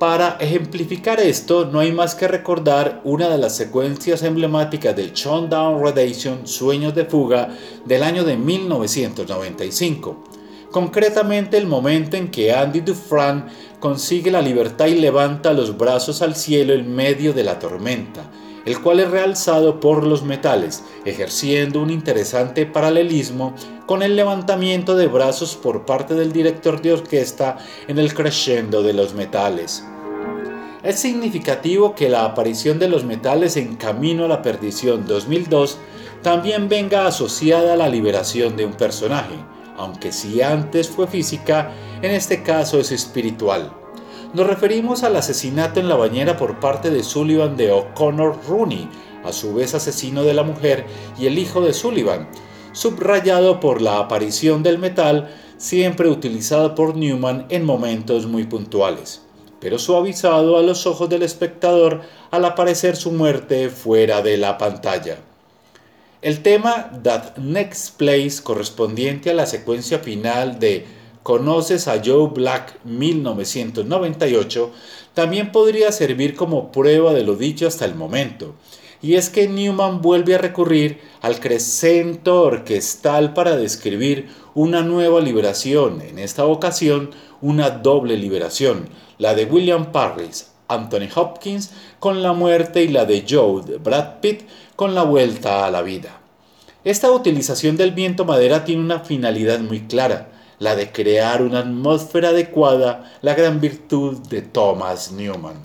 Para 0.01 0.39
ejemplificar 0.41 1.21
esto, 1.21 1.67
no 1.67 1.79
hay 1.81 1.93
más 1.93 2.15
que 2.15 2.27
recordar 2.27 3.03
una 3.05 3.29
de 3.29 3.37
las 3.37 3.55
secuencias 3.55 4.23
emblemáticas 4.23 4.97
del 4.97 5.13
Down 5.13 5.85
Redemption 5.85 6.47
Sueños 6.47 6.95
de 6.95 7.05
Fuga 7.05 7.51
del 7.85 8.03
año 8.03 8.25
de 8.25 8.39
1995. 8.39 10.25
Concretamente 10.71 11.59
el 11.59 11.67
momento 11.67 12.17
en 12.17 12.31
que 12.31 12.51
Andy 12.51 12.81
Dufresne 12.81 13.45
consigue 13.79 14.31
la 14.31 14.41
libertad 14.41 14.87
y 14.87 14.95
levanta 14.95 15.53
los 15.53 15.77
brazos 15.77 16.23
al 16.23 16.35
cielo 16.35 16.73
en 16.73 16.95
medio 16.95 17.35
de 17.35 17.45
la 17.45 17.59
tormenta, 17.59 18.31
el 18.65 18.81
cual 18.81 19.01
es 19.01 19.11
realzado 19.11 19.81
por 19.81 20.07
los 20.07 20.23
metales, 20.23 20.85
ejerciendo 21.05 21.81
un 21.81 21.91
interesante 21.91 22.67
paralelismo 22.67 23.55
con 23.87 24.03
el 24.03 24.17
levantamiento 24.17 24.97
de 24.97 25.07
brazos 25.07 25.57
por 25.57 25.87
parte 25.87 26.15
del 26.15 26.33
director 26.33 26.81
de 26.81 26.93
orquesta 26.93 27.59
en 27.89 27.99
el 27.99 28.15
crescendo 28.15 28.83
de 28.83 28.93
los 28.93 29.15
metales. 29.15 29.85
Es 30.83 30.99
significativo 30.99 31.95
que 31.95 32.09
la 32.09 32.25
aparición 32.25 32.79
de 32.79 32.89
los 32.89 33.05
metales 33.05 33.57
en 33.57 33.77
Camino 33.77 34.25
a 34.25 34.29
la 34.29 34.43
Perdición 34.43 35.07
2002 35.07 35.79
también 36.23 36.69
venga 36.69 37.07
asociada 37.07 37.75
a 37.75 37.77
la 37.77 37.89
liberación 37.89 38.57
de 38.57 38.65
un 38.65 38.73
personaje, 38.73 39.37
aunque 39.77 40.13
si 40.13 40.41
antes 40.41 40.89
fue 40.89 41.07
física, 41.07 41.73
en 42.01 42.13
este 42.13 42.43
caso 42.43 42.79
es 42.79 42.93
espiritual. 42.93 43.80
Nos 44.33 44.47
referimos 44.47 45.03
al 45.03 45.17
asesinato 45.17 45.81
en 45.81 45.89
la 45.89 45.97
bañera 45.97 46.37
por 46.37 46.61
parte 46.61 46.91
de 46.91 47.03
Sullivan 47.03 47.57
de 47.57 47.73
O'Connor 47.73 48.39
Rooney, 48.47 48.89
a 49.25 49.33
su 49.33 49.55
vez 49.55 49.75
asesino 49.75 50.23
de 50.23 50.35
la 50.35 50.45
mujer 50.45 50.87
y 51.19 51.27
el 51.27 51.37
hijo 51.37 51.61
de 51.61 51.73
Sullivan, 51.73 52.29
subrayado 52.73 53.59
por 53.59 53.83
la 53.83 53.99
aparición 53.99 54.63
del 54.63 54.79
metal 54.79 55.35
siempre 55.57 56.09
utilizado 56.09 56.77
por 56.77 56.97
Newman 56.97 57.47
en 57.49 57.65
momentos 57.65 58.27
muy 58.27 58.45
puntuales, 58.45 59.21
pero 59.61 59.81
suavizado 59.81 60.57
a 60.57 60.63
los 60.63 60.87
ojos 60.87 61.09
del 61.09 61.23
espectador 61.23 62.03
al 62.31 62.45
aparecer 62.45 62.95
su 62.95 63.11
muerte 63.11 63.69
fuera 63.69 64.23
de 64.23 64.37
la 64.37 64.57
pantalla. 64.59 65.19
El 66.23 66.43
tema 66.43 66.93
That 67.03 67.37
Next 67.37 67.97
Place, 67.97 68.43
correspondiente 68.45 69.31
a 69.31 69.35
la 69.35 69.47
secuencia 69.47 69.99
final 69.99 70.61
de 70.61 71.00
Conoces 71.23 71.87
a 71.87 72.01
Joe 72.05 72.31
Black 72.35 72.79
1998, 72.85 74.71
también 75.15 75.53
podría 75.53 75.93
servir 75.93 76.35
como 76.35 76.73
prueba 76.73 77.13
de 77.13 77.25
lo 77.25 77.37
dicho 77.37 77.67
hasta 77.67 77.85
el 77.85 77.95
momento, 77.95 78.55
y 79.03 79.15
es 79.15 79.29
que 79.29 79.49
Newman 79.49 80.01
vuelve 80.01 80.35
a 80.35 80.39
recurrir 80.39 81.01
al 81.21 81.41
crescento 81.41 82.43
orquestal 82.43 83.35
para 83.35 83.57
describir 83.57 84.29
una 84.55 84.83
nueva 84.83 85.21
liberación, 85.21 86.01
en 86.01 86.19
esta 86.19 86.47
ocasión 86.47 87.11
una 87.41 87.71
doble 87.71 88.17
liberación, 88.17 88.89
la 89.19 89.35
de 89.35 89.45
William 89.45 89.93
Parris, 89.93 90.51
Anthony 90.69 91.09
Hopkins 91.15 91.71
con 91.99 92.23
la 92.23 92.33
muerte 92.33 92.83
y 92.83 92.89
la 92.89 93.05
de 93.05 93.25
Joe 93.29 93.79
Brad 93.79 94.21
Pitt 94.21 94.43
con 94.77 94.95
la 94.95 95.03
vuelta 95.03 95.67
a 95.67 95.71
la 95.71 95.83
vida. 95.83 96.21
Esta 96.85 97.11
utilización 97.11 97.77
del 97.77 97.91
viento 97.91 98.25
madera 98.25 98.65
tiene 98.65 98.83
una 98.83 99.01
finalidad 99.01 99.61
muy 99.61 99.81
clara, 99.81 100.29
la 100.61 100.77
de 100.77 100.93
crear 100.93 101.43
una 101.43 101.61
atmósfera 101.61 102.29
adecuada, 102.29 103.13
la 103.23 103.35
gran 103.35 103.61
virtud 103.61 104.19
de 104.29 104.43
Thomas 104.43 105.11
Newman. 105.11 105.57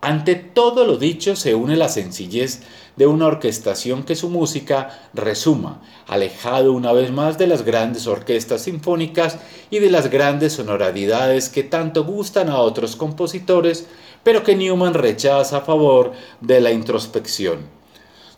Ante 0.00 0.34
todo 0.34 0.84
lo 0.84 0.98
dicho 0.98 1.34
se 1.34 1.54
une 1.54 1.76
la 1.76 1.88
sencillez 1.88 2.60
de 2.96 3.06
una 3.06 3.26
orquestación 3.26 4.02
que 4.02 4.16
su 4.16 4.28
música 4.28 5.08
resuma, 5.14 5.80
alejado 6.06 6.74
una 6.74 6.92
vez 6.92 7.10
más 7.10 7.38
de 7.38 7.46
las 7.46 7.64
grandes 7.64 8.06
orquestas 8.06 8.60
sinfónicas 8.62 9.38
y 9.70 9.78
de 9.78 9.90
las 9.90 10.10
grandes 10.10 10.52
sonoridades 10.52 11.48
que 11.48 11.62
tanto 11.62 12.04
gustan 12.04 12.50
a 12.50 12.58
otros 12.58 12.96
compositores, 12.96 13.86
pero 14.22 14.42
que 14.42 14.54
Newman 14.54 14.92
rechaza 14.92 15.56
a 15.56 15.62
favor 15.62 16.12
de 16.42 16.60
la 16.60 16.70
introspección. 16.70 17.60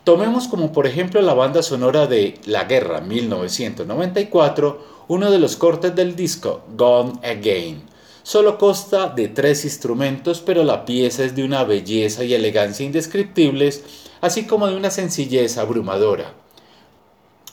Tomemos 0.05 0.47
como 0.47 0.71
por 0.71 0.87
ejemplo 0.87 1.21
la 1.21 1.35
banda 1.35 1.65
sonora 1.65 2.07
de 2.07 2.39
La 2.47 2.63
Guerra 2.67 3.01
1994, 3.01 4.96
uno 5.09 5.31
de 5.31 5.39
los 5.39 5.57
cortes 5.57 5.95
del 5.95 6.17
disco 6.17 6.65
Gone 6.77 7.13
Again 7.23 7.97
Solo 8.27 8.59
consta 8.59 9.07
de 9.07 9.29
tres 9.29 9.65
instrumentos, 9.65 10.41
pero 10.41 10.65
la 10.65 10.85
pieza 10.85 11.23
es 11.23 11.37
de 11.37 11.45
una 11.45 11.63
belleza 11.63 12.25
y 12.25 12.35
elegancia 12.35 12.85
indescriptibles, 12.85 13.85
así 14.21 14.47
como 14.47 14.67
de 14.67 14.75
una 14.75 14.91
sencillez 14.91 15.59
abrumadora. 15.59 16.35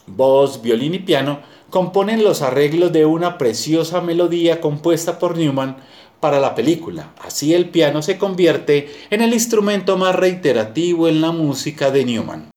Voz, 0.08 0.62
violín 0.62 0.94
y 0.94 0.98
piano 0.98 1.38
componen 1.70 2.24
los 2.24 2.42
arreglos 2.42 2.92
de 2.92 3.06
una 3.06 3.38
preciosa 3.38 4.00
melodía 4.00 4.60
compuesta 4.60 5.20
por 5.20 5.38
Newman 5.38 5.76
para 6.18 6.40
la 6.40 6.56
película. 6.56 7.14
Así 7.24 7.54
el 7.54 7.70
piano 7.70 8.02
se 8.02 8.18
convierte 8.18 8.92
en 9.10 9.22
el 9.22 9.32
instrumento 9.32 9.96
más 9.96 10.16
reiterativo 10.16 11.06
en 11.06 11.20
la 11.20 11.30
música 11.30 11.92
de 11.92 12.04
Newman. 12.04 12.53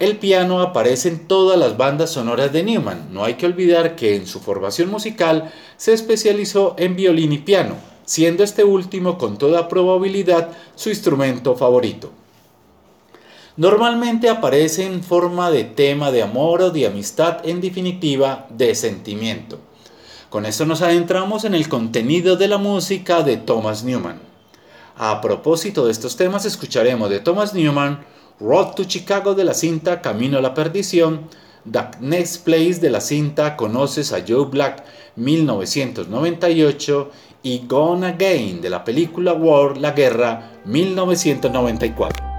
El 0.00 0.16
piano 0.16 0.62
aparece 0.62 1.10
en 1.10 1.28
todas 1.28 1.58
las 1.58 1.76
bandas 1.76 2.08
sonoras 2.08 2.50
de 2.54 2.62
Newman. 2.62 3.08
No 3.12 3.22
hay 3.22 3.34
que 3.34 3.44
olvidar 3.44 3.96
que 3.96 4.16
en 4.16 4.26
su 4.26 4.40
formación 4.40 4.90
musical 4.90 5.52
se 5.76 5.92
especializó 5.92 6.74
en 6.78 6.96
violín 6.96 7.34
y 7.34 7.38
piano, 7.38 7.74
siendo 8.06 8.42
este 8.42 8.64
último 8.64 9.18
con 9.18 9.36
toda 9.36 9.68
probabilidad 9.68 10.52
su 10.74 10.88
instrumento 10.88 11.54
favorito. 11.54 12.12
Normalmente 13.58 14.30
aparece 14.30 14.86
en 14.86 15.04
forma 15.04 15.50
de 15.50 15.64
tema 15.64 16.10
de 16.10 16.22
amor 16.22 16.62
o 16.62 16.70
de 16.70 16.86
amistad, 16.86 17.46
en 17.46 17.60
definitiva, 17.60 18.46
de 18.48 18.74
sentimiento. 18.74 19.58
Con 20.30 20.46
esto 20.46 20.64
nos 20.64 20.80
adentramos 20.80 21.44
en 21.44 21.54
el 21.54 21.68
contenido 21.68 22.36
de 22.36 22.48
la 22.48 22.56
música 22.56 23.22
de 23.22 23.36
Thomas 23.36 23.84
Newman. 23.84 24.18
A 24.96 25.20
propósito 25.20 25.84
de 25.84 25.92
estos 25.92 26.16
temas, 26.16 26.46
escucharemos 26.46 27.10
de 27.10 27.20
Thomas 27.20 27.52
Newman 27.52 28.00
Road 28.40 28.74
to 28.74 28.84
Chicago 28.84 29.34
de 29.34 29.44
la 29.44 29.52
cinta 29.52 30.00
Camino 30.00 30.38
a 30.38 30.40
la 30.40 30.54
Perdición, 30.54 31.28
The 31.70 31.90
Next 32.00 32.44
Place 32.44 32.80
de 32.80 32.88
la 32.88 33.02
cinta 33.02 33.54
Conoces 33.54 34.14
a 34.14 34.24
Joe 34.26 34.46
Black 34.46 34.82
1998 35.16 37.10
y 37.42 37.66
Gone 37.66 38.06
Again 38.06 38.62
de 38.62 38.70
la 38.70 38.82
película 38.82 39.34
War, 39.34 39.76
la 39.76 39.90
Guerra 39.90 40.52
1994. 40.64 42.29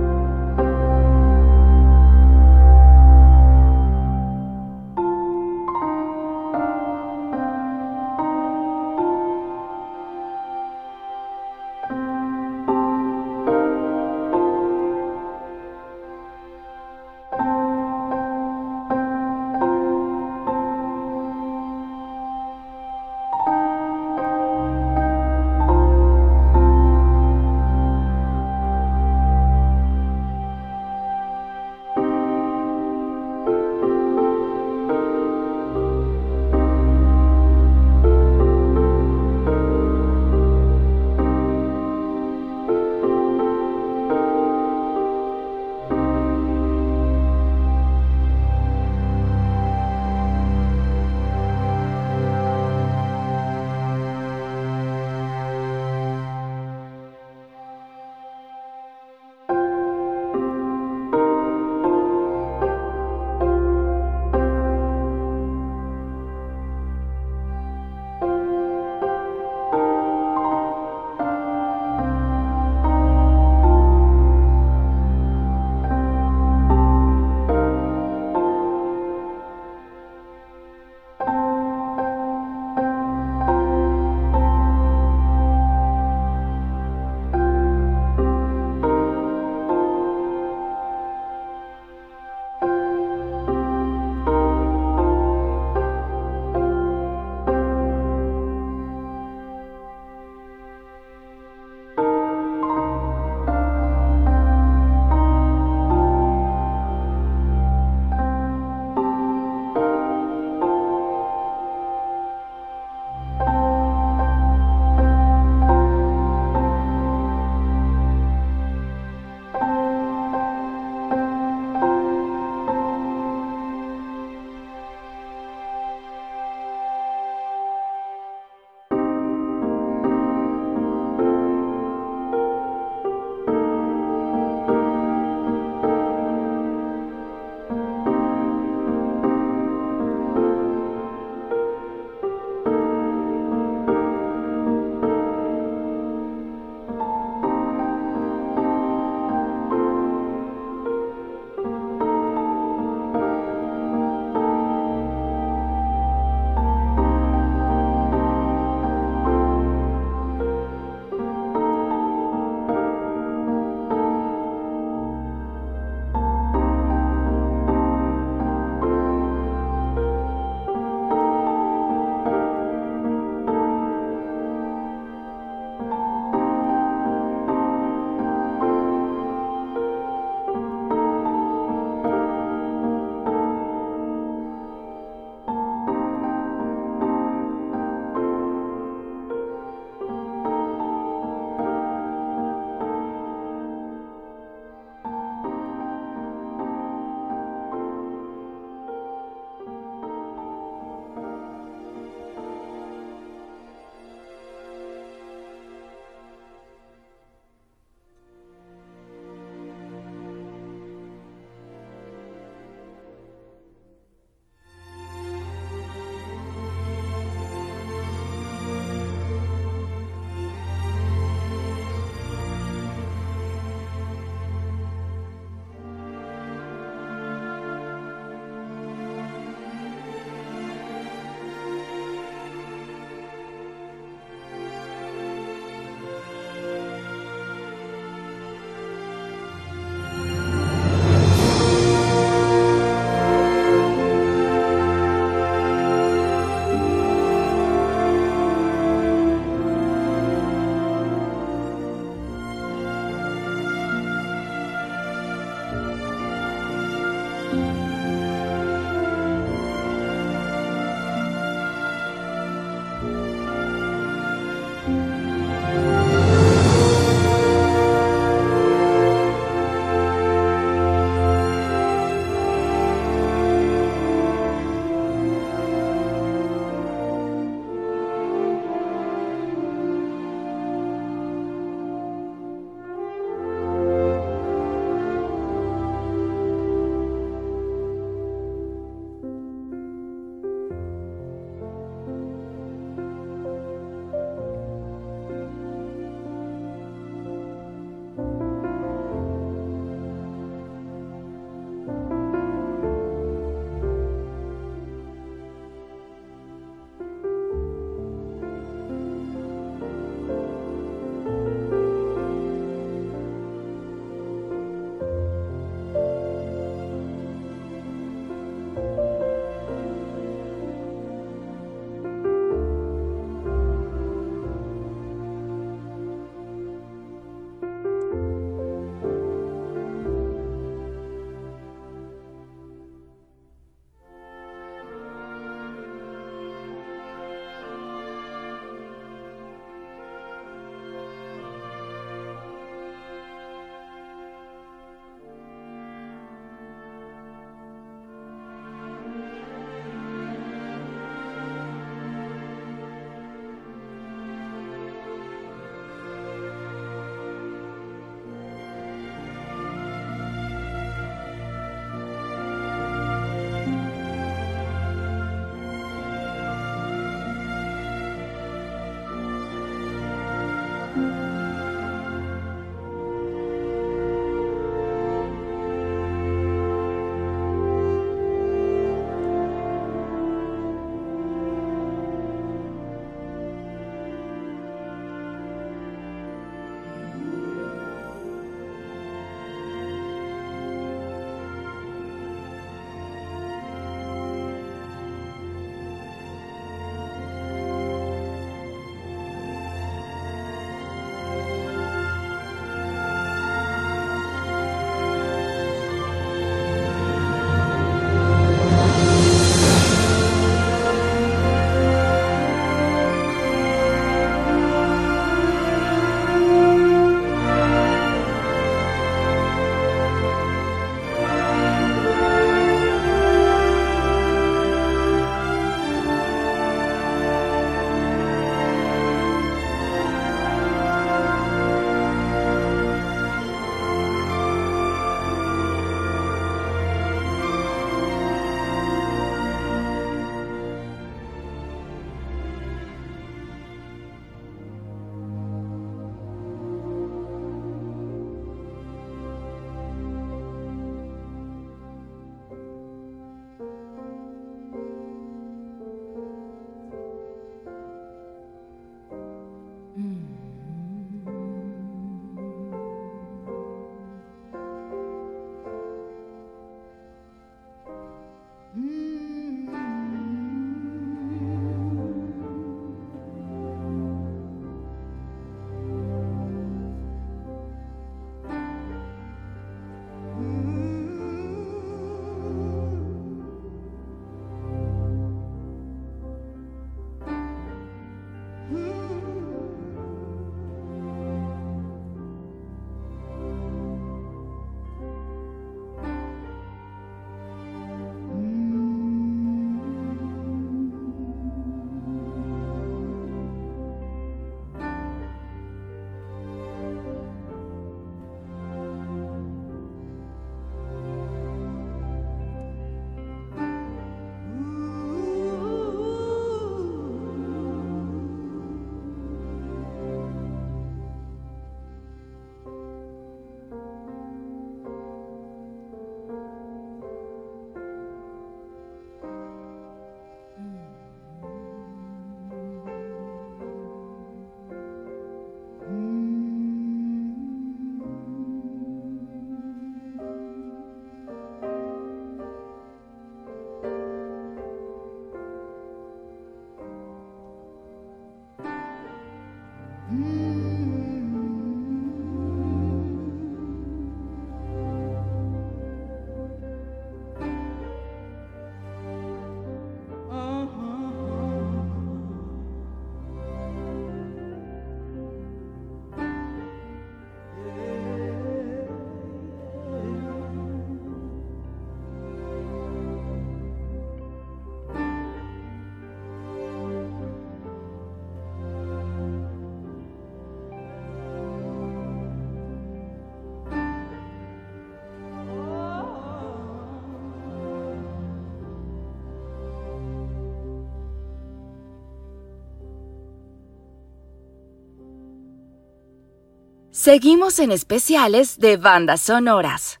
Seguimos 597.06 597.60
en 597.60 597.70
especiales 597.70 598.58
de 598.58 598.76
bandas 598.76 599.20
sonoras. 599.20 600.00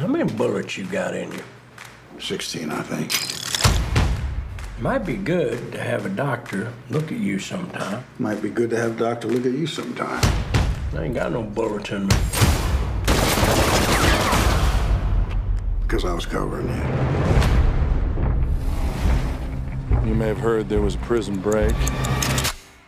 How 0.00 0.08
many 0.08 0.24
bullets 0.24 0.76
you 0.76 0.84
got 0.86 1.14
in 1.14 1.30
you? 1.30 1.44
16, 2.18 2.72
I 2.72 2.82
think. 2.82 3.12
Might 4.80 5.06
be 5.06 5.14
good 5.14 5.70
to 5.70 5.78
have 5.78 6.06
a 6.06 6.08
doctor 6.08 6.72
look 6.90 7.12
at 7.12 7.18
you 7.18 7.38
sometime. 7.38 8.02
Might 8.18 8.42
be 8.42 8.50
good 8.50 8.68
to 8.70 8.76
have 8.76 8.96
a 8.96 8.98
doctor 8.98 9.28
look 9.28 9.46
at 9.46 9.52
you 9.52 9.68
sometime. 9.68 10.20
I 10.92 11.04
ain't 11.04 11.14
got 11.14 11.30
no 11.30 11.44
bullets 11.44 11.90
in 11.90 12.08
me. 12.08 12.16
Because 15.82 16.04
I 16.04 16.12
was 16.12 16.26
covering 16.26 16.66
you. 16.66 16.82
You 20.08 20.16
may 20.16 20.26
have 20.26 20.40
heard 20.40 20.68
there 20.68 20.82
was 20.82 20.96
a 20.96 21.04
prison 21.06 21.36
break. 21.38 21.76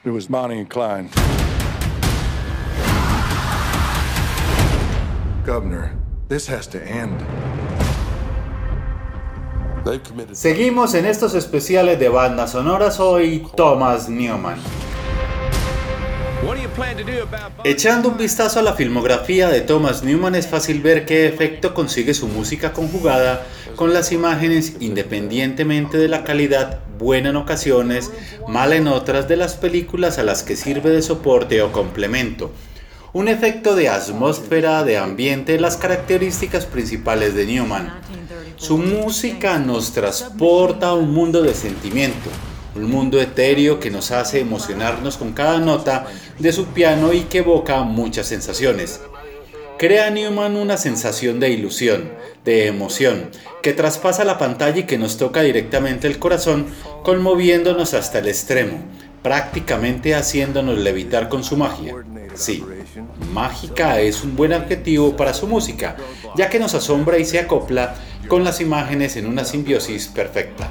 It 0.02 0.10
was 0.10 0.26
Bonnie 0.26 0.58
and 0.58 0.68
Clyde. 0.68 1.10
Governor, 5.46 5.92
this 6.28 6.48
has 6.48 6.66
to 6.70 6.78
end. 6.78 7.20
They've 9.84 10.02
committed. 10.02 10.34
Seguimos 10.34 10.94
en 10.94 11.06
estos 11.06 11.36
especiales 11.36 12.00
de 12.00 12.08
bandas 12.08 12.50
sonoras 12.50 12.98
hoy 12.98 13.46
Thomas 13.56 14.08
Newman. 14.08 14.56
Echando 17.62 18.08
un 18.08 18.18
vistazo 18.18 18.58
a 18.58 18.62
la 18.62 18.72
filmografía 18.72 19.48
de 19.48 19.60
Thomas 19.60 20.02
Newman 20.02 20.34
es 20.34 20.48
fácil 20.48 20.82
ver 20.82 21.06
qué 21.06 21.28
efecto 21.28 21.74
consigue 21.74 22.12
su 22.12 22.26
música 22.26 22.72
conjugada 22.72 23.46
con 23.76 23.94
las 23.94 24.10
imágenes 24.10 24.76
independientemente 24.80 25.96
de 25.96 26.08
la 26.08 26.24
calidad 26.24 26.80
buena 26.98 27.30
en 27.30 27.36
ocasiones, 27.36 28.10
mala 28.48 28.74
en 28.74 28.88
otras 28.88 29.28
de 29.28 29.36
las 29.36 29.54
películas 29.54 30.18
a 30.18 30.24
las 30.24 30.42
que 30.42 30.56
sirve 30.56 30.90
de 30.90 31.02
soporte 31.02 31.62
o 31.62 31.70
complemento. 31.70 32.50
Un 33.16 33.28
efecto 33.28 33.74
de 33.74 33.88
atmósfera, 33.88 34.84
de 34.84 34.98
ambiente, 34.98 35.58
las 35.58 35.78
características 35.78 36.66
principales 36.66 37.34
de 37.34 37.46
Newman. 37.46 37.98
Su 38.56 38.76
música 38.76 39.58
nos 39.58 39.92
transporta 39.92 40.88
a 40.88 40.94
un 40.94 41.14
mundo 41.14 41.40
de 41.40 41.54
sentimiento, 41.54 42.28
un 42.74 42.90
mundo 42.90 43.18
etéreo 43.18 43.80
que 43.80 43.90
nos 43.90 44.10
hace 44.10 44.40
emocionarnos 44.40 45.16
con 45.16 45.32
cada 45.32 45.58
nota 45.58 46.04
de 46.38 46.52
su 46.52 46.66
piano 46.66 47.14
y 47.14 47.20
que 47.20 47.38
evoca 47.38 47.84
muchas 47.84 48.26
sensaciones. 48.26 49.00
Crea 49.78 50.10
Newman 50.10 50.54
una 50.54 50.76
sensación 50.76 51.40
de 51.40 51.48
ilusión, 51.48 52.10
de 52.44 52.66
emoción, 52.66 53.30
que 53.62 53.72
traspasa 53.72 54.26
la 54.26 54.36
pantalla 54.36 54.80
y 54.80 54.84
que 54.84 54.98
nos 54.98 55.16
toca 55.16 55.40
directamente 55.40 56.06
el 56.06 56.18
corazón, 56.18 56.66
conmoviéndonos 57.02 57.94
hasta 57.94 58.18
el 58.18 58.28
extremo, 58.28 58.78
prácticamente 59.26 60.14
haciéndonos 60.14 60.78
levitar 60.78 61.28
con 61.28 61.42
su 61.42 61.56
magia. 61.56 61.96
Sí, 62.36 62.64
mágica 63.32 64.00
es 64.00 64.22
un 64.22 64.36
buen 64.36 64.52
adjetivo 64.52 65.16
para 65.16 65.34
su 65.34 65.48
música, 65.48 65.96
ya 66.36 66.48
que 66.48 66.60
nos 66.60 66.74
asombra 66.74 67.18
y 67.18 67.24
se 67.24 67.40
acopla 67.40 67.96
con 68.28 68.44
las 68.44 68.60
imágenes 68.60 69.16
en 69.16 69.26
una 69.26 69.44
simbiosis 69.44 70.06
perfecta. 70.06 70.70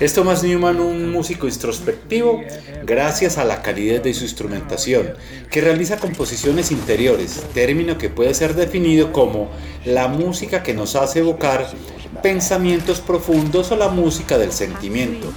Es 0.00 0.14
Thomas 0.14 0.42
Newman 0.42 0.80
un 0.80 1.12
músico 1.12 1.46
introspectivo 1.46 2.40
gracias 2.82 3.38
a 3.38 3.44
la 3.44 3.62
calidad 3.62 4.02
de 4.02 4.14
su 4.14 4.24
instrumentación, 4.24 5.14
que 5.48 5.60
realiza 5.60 5.98
composiciones 5.98 6.72
interiores, 6.72 7.40
término 7.54 7.98
que 7.98 8.10
puede 8.10 8.34
ser 8.34 8.56
definido 8.56 9.12
como 9.12 9.48
la 9.84 10.08
música 10.08 10.64
que 10.64 10.74
nos 10.74 10.96
hace 10.96 11.20
evocar 11.20 11.68
pensamientos 12.20 12.98
profundos 12.98 13.70
o 13.70 13.76
la 13.76 13.90
música 13.90 14.38
del 14.38 14.50
sentimiento, 14.50 15.32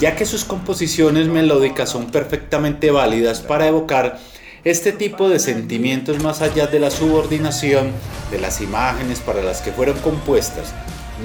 ya 0.00 0.16
que 0.16 0.26
sus 0.26 0.44
composiciones 0.44 1.28
melódicas 1.28 1.90
son 1.90 2.10
perfectamente 2.10 2.90
válidas 2.90 3.40
para 3.40 3.68
evocar 3.68 4.18
este 4.64 4.92
tipo 4.92 5.28
de 5.28 5.38
sentimientos 5.38 6.22
más 6.22 6.40
allá 6.40 6.66
de 6.66 6.78
la 6.78 6.90
subordinación 6.90 7.90
de 8.30 8.38
las 8.38 8.60
imágenes 8.60 9.18
para 9.20 9.42
las 9.42 9.60
que 9.60 9.72
fueron 9.72 9.98
compuestas. 9.98 10.72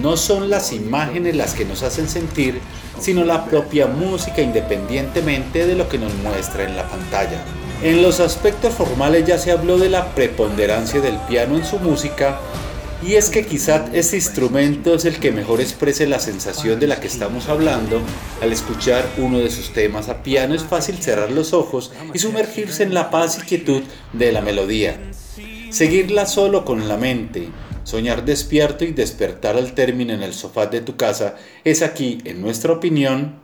No 0.02 0.18
son 0.18 0.50
las 0.50 0.74
imágenes 0.74 1.36
las 1.36 1.54
que 1.54 1.66
nos 1.66 1.84
hacen 1.84 2.08
sentir, 2.08 2.60
sino 3.00 3.24
la 3.24 3.46
propia 3.46 3.88
música 3.88 4.42
independientemente 4.42 5.66
de 5.66 5.76
lo 5.76 5.88
que 5.88 5.98
nos 5.98 6.14
muestra 6.16 6.64
en 6.64 6.76
la 6.76 6.88
pantalla. 6.88 7.42
En 7.84 8.02
los 8.02 8.20
aspectos 8.20 8.74
formales 8.74 9.26
ya 9.26 9.38
se 9.38 9.52
habló 9.52 9.78
de 9.78 9.90
la 9.90 10.16
preponderancia 10.16 11.00
del 11.00 11.18
piano 11.28 11.56
en 11.56 11.66
su 11.66 11.78
música, 11.78 12.40
y 13.06 13.14
es 13.14 13.30
que 13.30 13.46
quizá 13.46 13.86
este 13.94 14.16
instrumento 14.16 14.96
es 14.96 15.06
el 15.06 15.20
que 15.20 15.32
mejor 15.32 15.62
exprese 15.62 16.08
la 16.08 16.20
sensación 16.20 16.80
de 16.80 16.88
la 16.88 17.00
que 17.00 17.08
estamos 17.08 17.48
hablando. 17.48 18.02
Al 18.42 18.52
escuchar 18.52 19.06
uno 19.18 19.38
de 19.38 19.52
sus 19.52 19.72
temas 19.72 20.10
a 20.10 20.24
piano 20.24 20.56
es 20.56 20.64
fácil 20.64 20.98
cerrar 20.98 21.32
los 21.32 21.54
ojos 21.54 21.92
y 22.14 22.20
sumergirse 22.20 22.84
en 22.84 22.94
la 22.94 23.12
paz 23.12 23.38
y 23.38 23.46
quietud 23.46 23.84
de 24.14 24.32
la 24.32 24.42
melodía. 24.42 25.00
Seguirla 25.70 26.26
solo 26.26 26.66
con 26.66 26.88
la 26.88 26.98
mente, 26.98 27.50
soñar 27.84 28.26
despierto 28.26 28.84
y 28.84 28.94
despertar 28.94 29.58
al 29.58 29.74
término 29.74 30.14
en 30.14 30.24
el 30.24 30.34
sofá 30.34 30.66
de 30.66 30.82
tu 30.82 30.96
casa 30.96 31.36
es 31.64 31.82
aquí, 31.84 32.18
en 32.26 32.42
nuestra 32.42 32.74
opinión, 32.74 33.40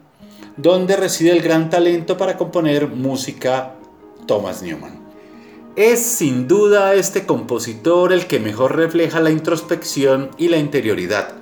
donde 0.57 0.95
reside 0.95 1.31
el 1.31 1.41
gran 1.41 1.69
talento 1.69 2.17
para 2.17 2.37
componer 2.37 2.87
música 2.87 3.75
Thomas 4.25 4.63
Newman. 4.63 5.02
Es 5.75 6.05
sin 6.05 6.47
duda 6.47 6.93
este 6.93 7.25
compositor 7.25 8.13
el 8.13 8.27
que 8.27 8.39
mejor 8.39 8.75
refleja 8.75 9.19
la 9.19 9.31
introspección 9.31 10.29
y 10.37 10.49
la 10.49 10.57
interioridad, 10.57 11.33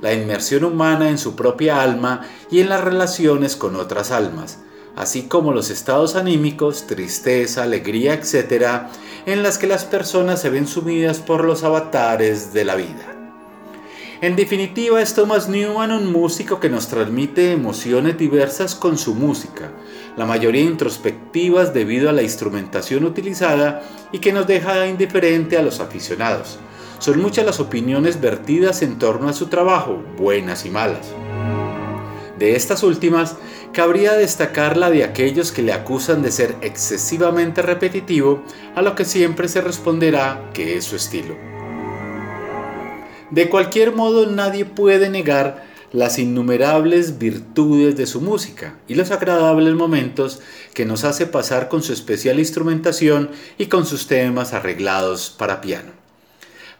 la 0.00 0.12
inmersión 0.12 0.62
humana 0.62 1.10
en 1.10 1.18
su 1.18 1.34
propia 1.34 1.82
alma 1.82 2.20
y 2.52 2.60
en 2.60 2.68
las 2.68 2.84
relaciones 2.84 3.56
con 3.56 3.74
otras 3.74 4.12
almas, 4.12 4.58
así 4.94 5.22
como 5.22 5.52
los 5.52 5.70
estados 5.70 6.14
anímicos, 6.14 6.86
tristeza, 6.86 7.64
alegría, 7.64 8.14
etc., 8.14 8.82
en 9.26 9.42
las 9.42 9.58
que 9.58 9.66
las 9.66 9.84
personas 9.84 10.40
se 10.40 10.50
ven 10.50 10.68
sumidas 10.68 11.18
por 11.18 11.44
los 11.44 11.64
avatares 11.64 12.52
de 12.52 12.64
la 12.64 12.76
vida. 12.76 13.19
En 14.22 14.36
definitiva, 14.36 15.00
es 15.00 15.14
Thomas 15.14 15.48
Newman 15.48 15.92
un 15.92 16.12
músico 16.12 16.60
que 16.60 16.68
nos 16.68 16.88
transmite 16.88 17.52
emociones 17.52 18.18
diversas 18.18 18.74
con 18.74 18.98
su 18.98 19.14
música, 19.14 19.72
la 20.14 20.26
mayoría 20.26 20.60
introspectivas 20.60 21.72
debido 21.72 22.10
a 22.10 22.12
la 22.12 22.22
instrumentación 22.22 23.04
utilizada 23.04 23.80
y 24.12 24.18
que 24.18 24.34
nos 24.34 24.46
deja 24.46 24.86
indiferente 24.86 25.56
a 25.56 25.62
los 25.62 25.80
aficionados. 25.80 26.58
Son 26.98 27.18
muchas 27.18 27.46
las 27.46 27.60
opiniones 27.60 28.20
vertidas 28.20 28.82
en 28.82 28.98
torno 28.98 29.26
a 29.26 29.32
su 29.32 29.46
trabajo, 29.46 30.04
buenas 30.18 30.66
y 30.66 30.70
malas. 30.70 31.14
De 32.38 32.56
estas 32.56 32.82
últimas, 32.82 33.36
cabría 33.72 34.12
destacar 34.12 34.76
la 34.76 34.90
de 34.90 35.02
aquellos 35.02 35.50
que 35.50 35.62
le 35.62 35.72
acusan 35.72 36.20
de 36.20 36.30
ser 36.30 36.56
excesivamente 36.60 37.62
repetitivo, 37.62 38.42
a 38.74 38.82
lo 38.82 38.94
que 38.94 39.06
siempre 39.06 39.48
se 39.48 39.62
responderá 39.62 40.50
que 40.52 40.76
es 40.76 40.84
su 40.84 40.96
estilo. 40.96 41.49
De 43.30 43.48
cualquier 43.48 43.94
modo, 43.94 44.26
nadie 44.26 44.64
puede 44.64 45.08
negar 45.08 45.70
las 45.92 46.18
innumerables 46.18 47.18
virtudes 47.18 47.96
de 47.96 48.06
su 48.06 48.20
música 48.20 48.76
y 48.88 48.94
los 48.94 49.10
agradables 49.10 49.74
momentos 49.74 50.40
que 50.74 50.84
nos 50.84 51.04
hace 51.04 51.26
pasar 51.26 51.68
con 51.68 51.82
su 51.82 51.92
especial 51.92 52.38
instrumentación 52.38 53.30
y 53.58 53.66
con 53.66 53.86
sus 53.86 54.06
temas 54.06 54.52
arreglados 54.52 55.30
para 55.30 55.60
piano. 55.60 55.92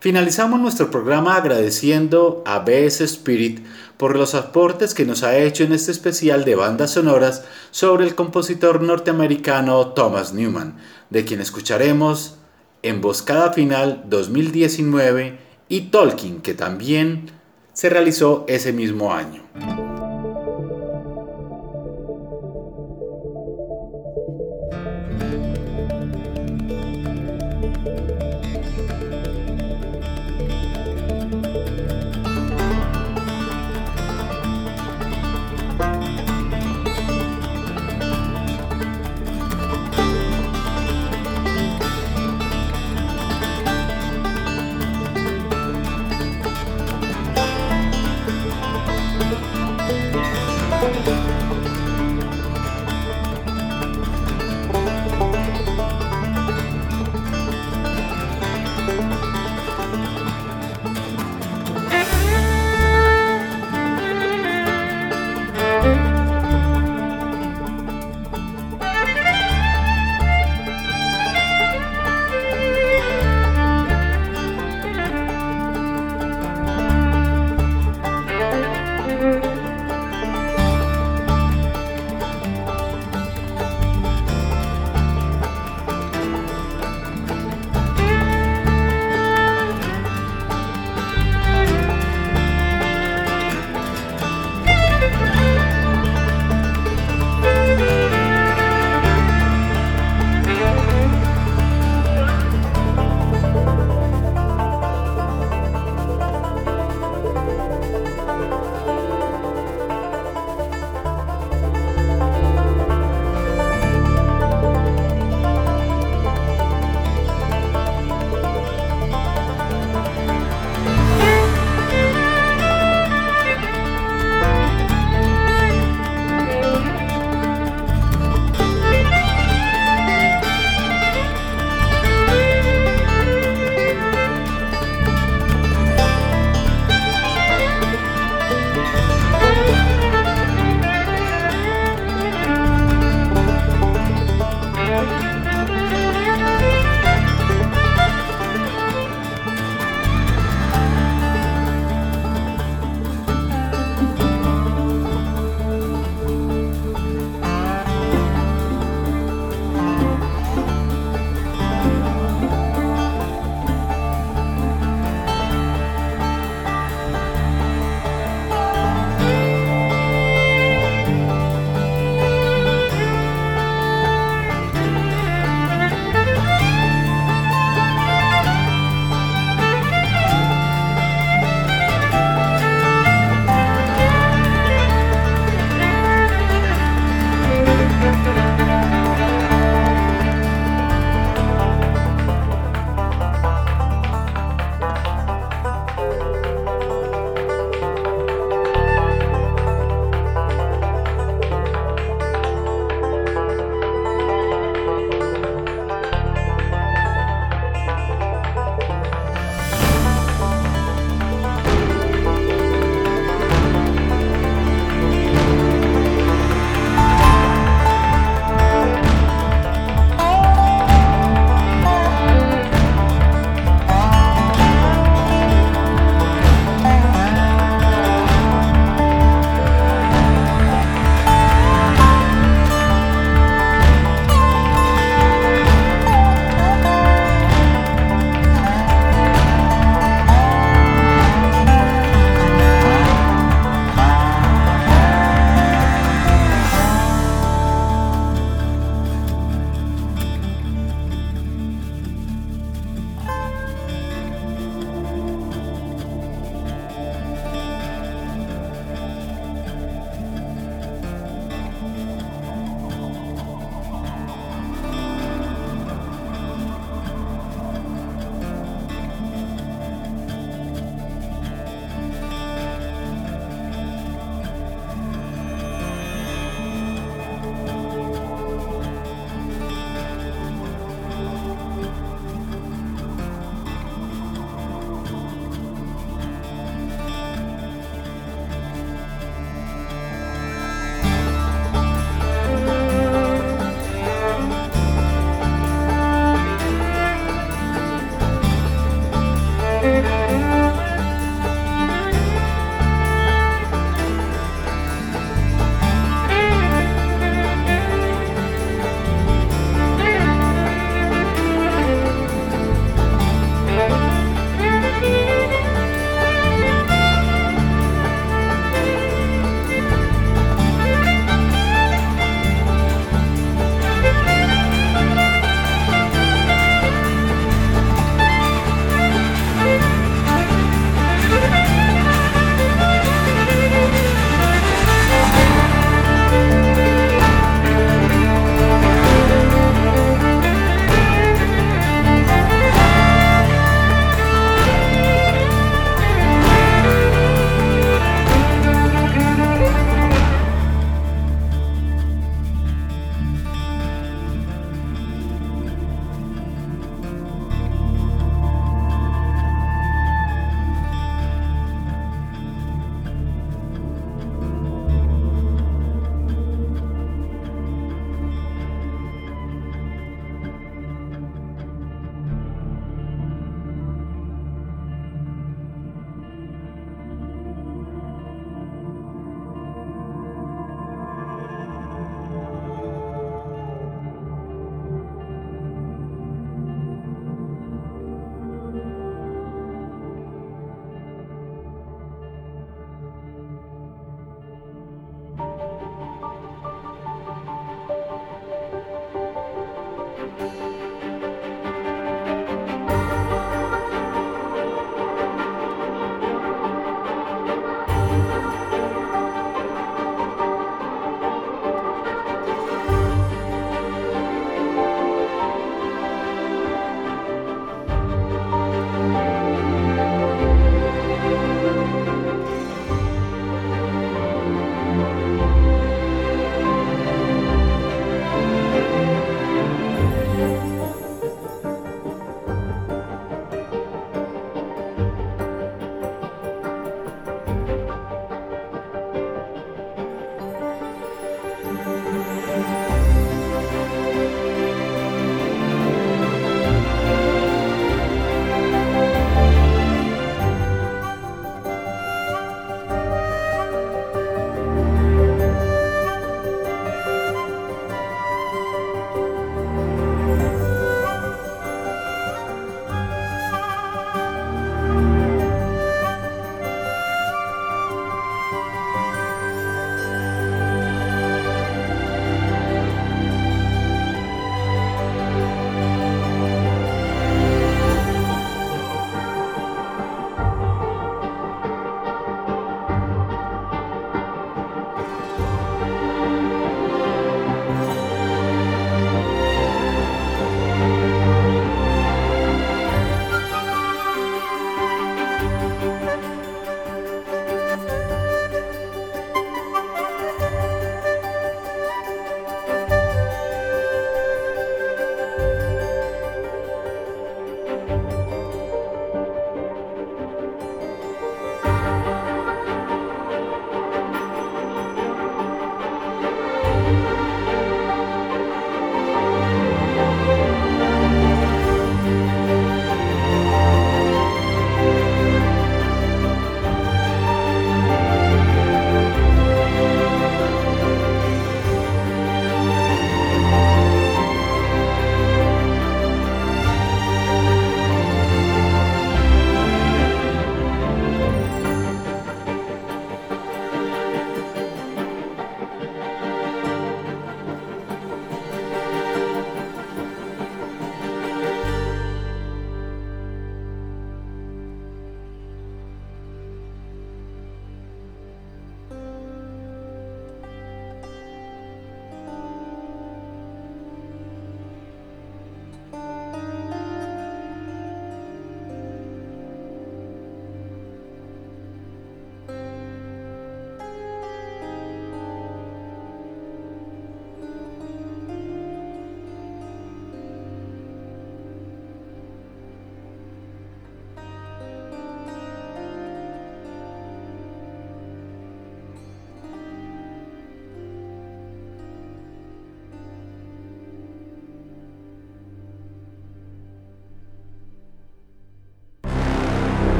Finalizamos 0.00 0.58
nuestro 0.60 0.90
programa 0.90 1.36
agradeciendo 1.36 2.42
a 2.46 2.60
BS 2.60 3.02
Spirit 3.02 3.60
por 3.96 4.16
los 4.16 4.34
aportes 4.34 4.94
que 4.94 5.04
nos 5.04 5.22
ha 5.22 5.36
hecho 5.36 5.62
en 5.64 5.72
este 5.72 5.92
especial 5.92 6.44
de 6.44 6.54
bandas 6.54 6.92
sonoras 6.92 7.44
sobre 7.70 8.06
el 8.06 8.14
compositor 8.14 8.80
norteamericano 8.80 9.88
Thomas 9.88 10.32
Newman, 10.32 10.78
de 11.10 11.24
quien 11.24 11.40
escucharemos 11.40 12.36
Emboscada 12.82 13.52
Final 13.52 14.04
2019 14.08 15.49
y 15.70 15.82
Tolkien, 15.82 16.42
que 16.42 16.52
también 16.52 17.30
se 17.72 17.88
realizó 17.88 18.44
ese 18.48 18.72
mismo 18.74 19.14
año. 19.14 19.89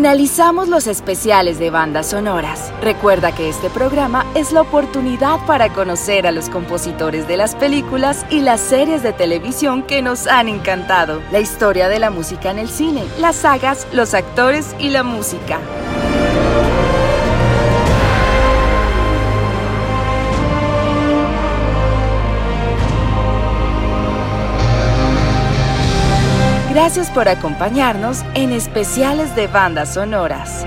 Finalizamos 0.00 0.68
los 0.68 0.86
especiales 0.86 1.58
de 1.58 1.68
bandas 1.68 2.06
sonoras. 2.06 2.72
Recuerda 2.80 3.32
que 3.32 3.50
este 3.50 3.68
programa 3.68 4.24
es 4.34 4.50
la 4.50 4.62
oportunidad 4.62 5.44
para 5.44 5.68
conocer 5.74 6.26
a 6.26 6.32
los 6.32 6.48
compositores 6.48 7.28
de 7.28 7.36
las 7.36 7.54
películas 7.54 8.24
y 8.30 8.40
las 8.40 8.60
series 8.60 9.02
de 9.02 9.12
televisión 9.12 9.82
que 9.82 10.00
nos 10.00 10.26
han 10.26 10.48
encantado, 10.48 11.20
la 11.30 11.40
historia 11.40 11.90
de 11.90 11.98
la 11.98 12.08
música 12.08 12.50
en 12.50 12.58
el 12.58 12.70
cine, 12.70 13.04
las 13.18 13.36
sagas, 13.36 13.86
los 13.92 14.14
actores 14.14 14.74
y 14.78 14.88
la 14.88 15.02
música. 15.02 15.60
Gracias 26.92 27.14
por 27.14 27.28
acompañarnos 27.28 28.24
en 28.34 28.50
especiales 28.50 29.36
de 29.36 29.46
bandas 29.46 29.94
sonoras. 29.94 30.66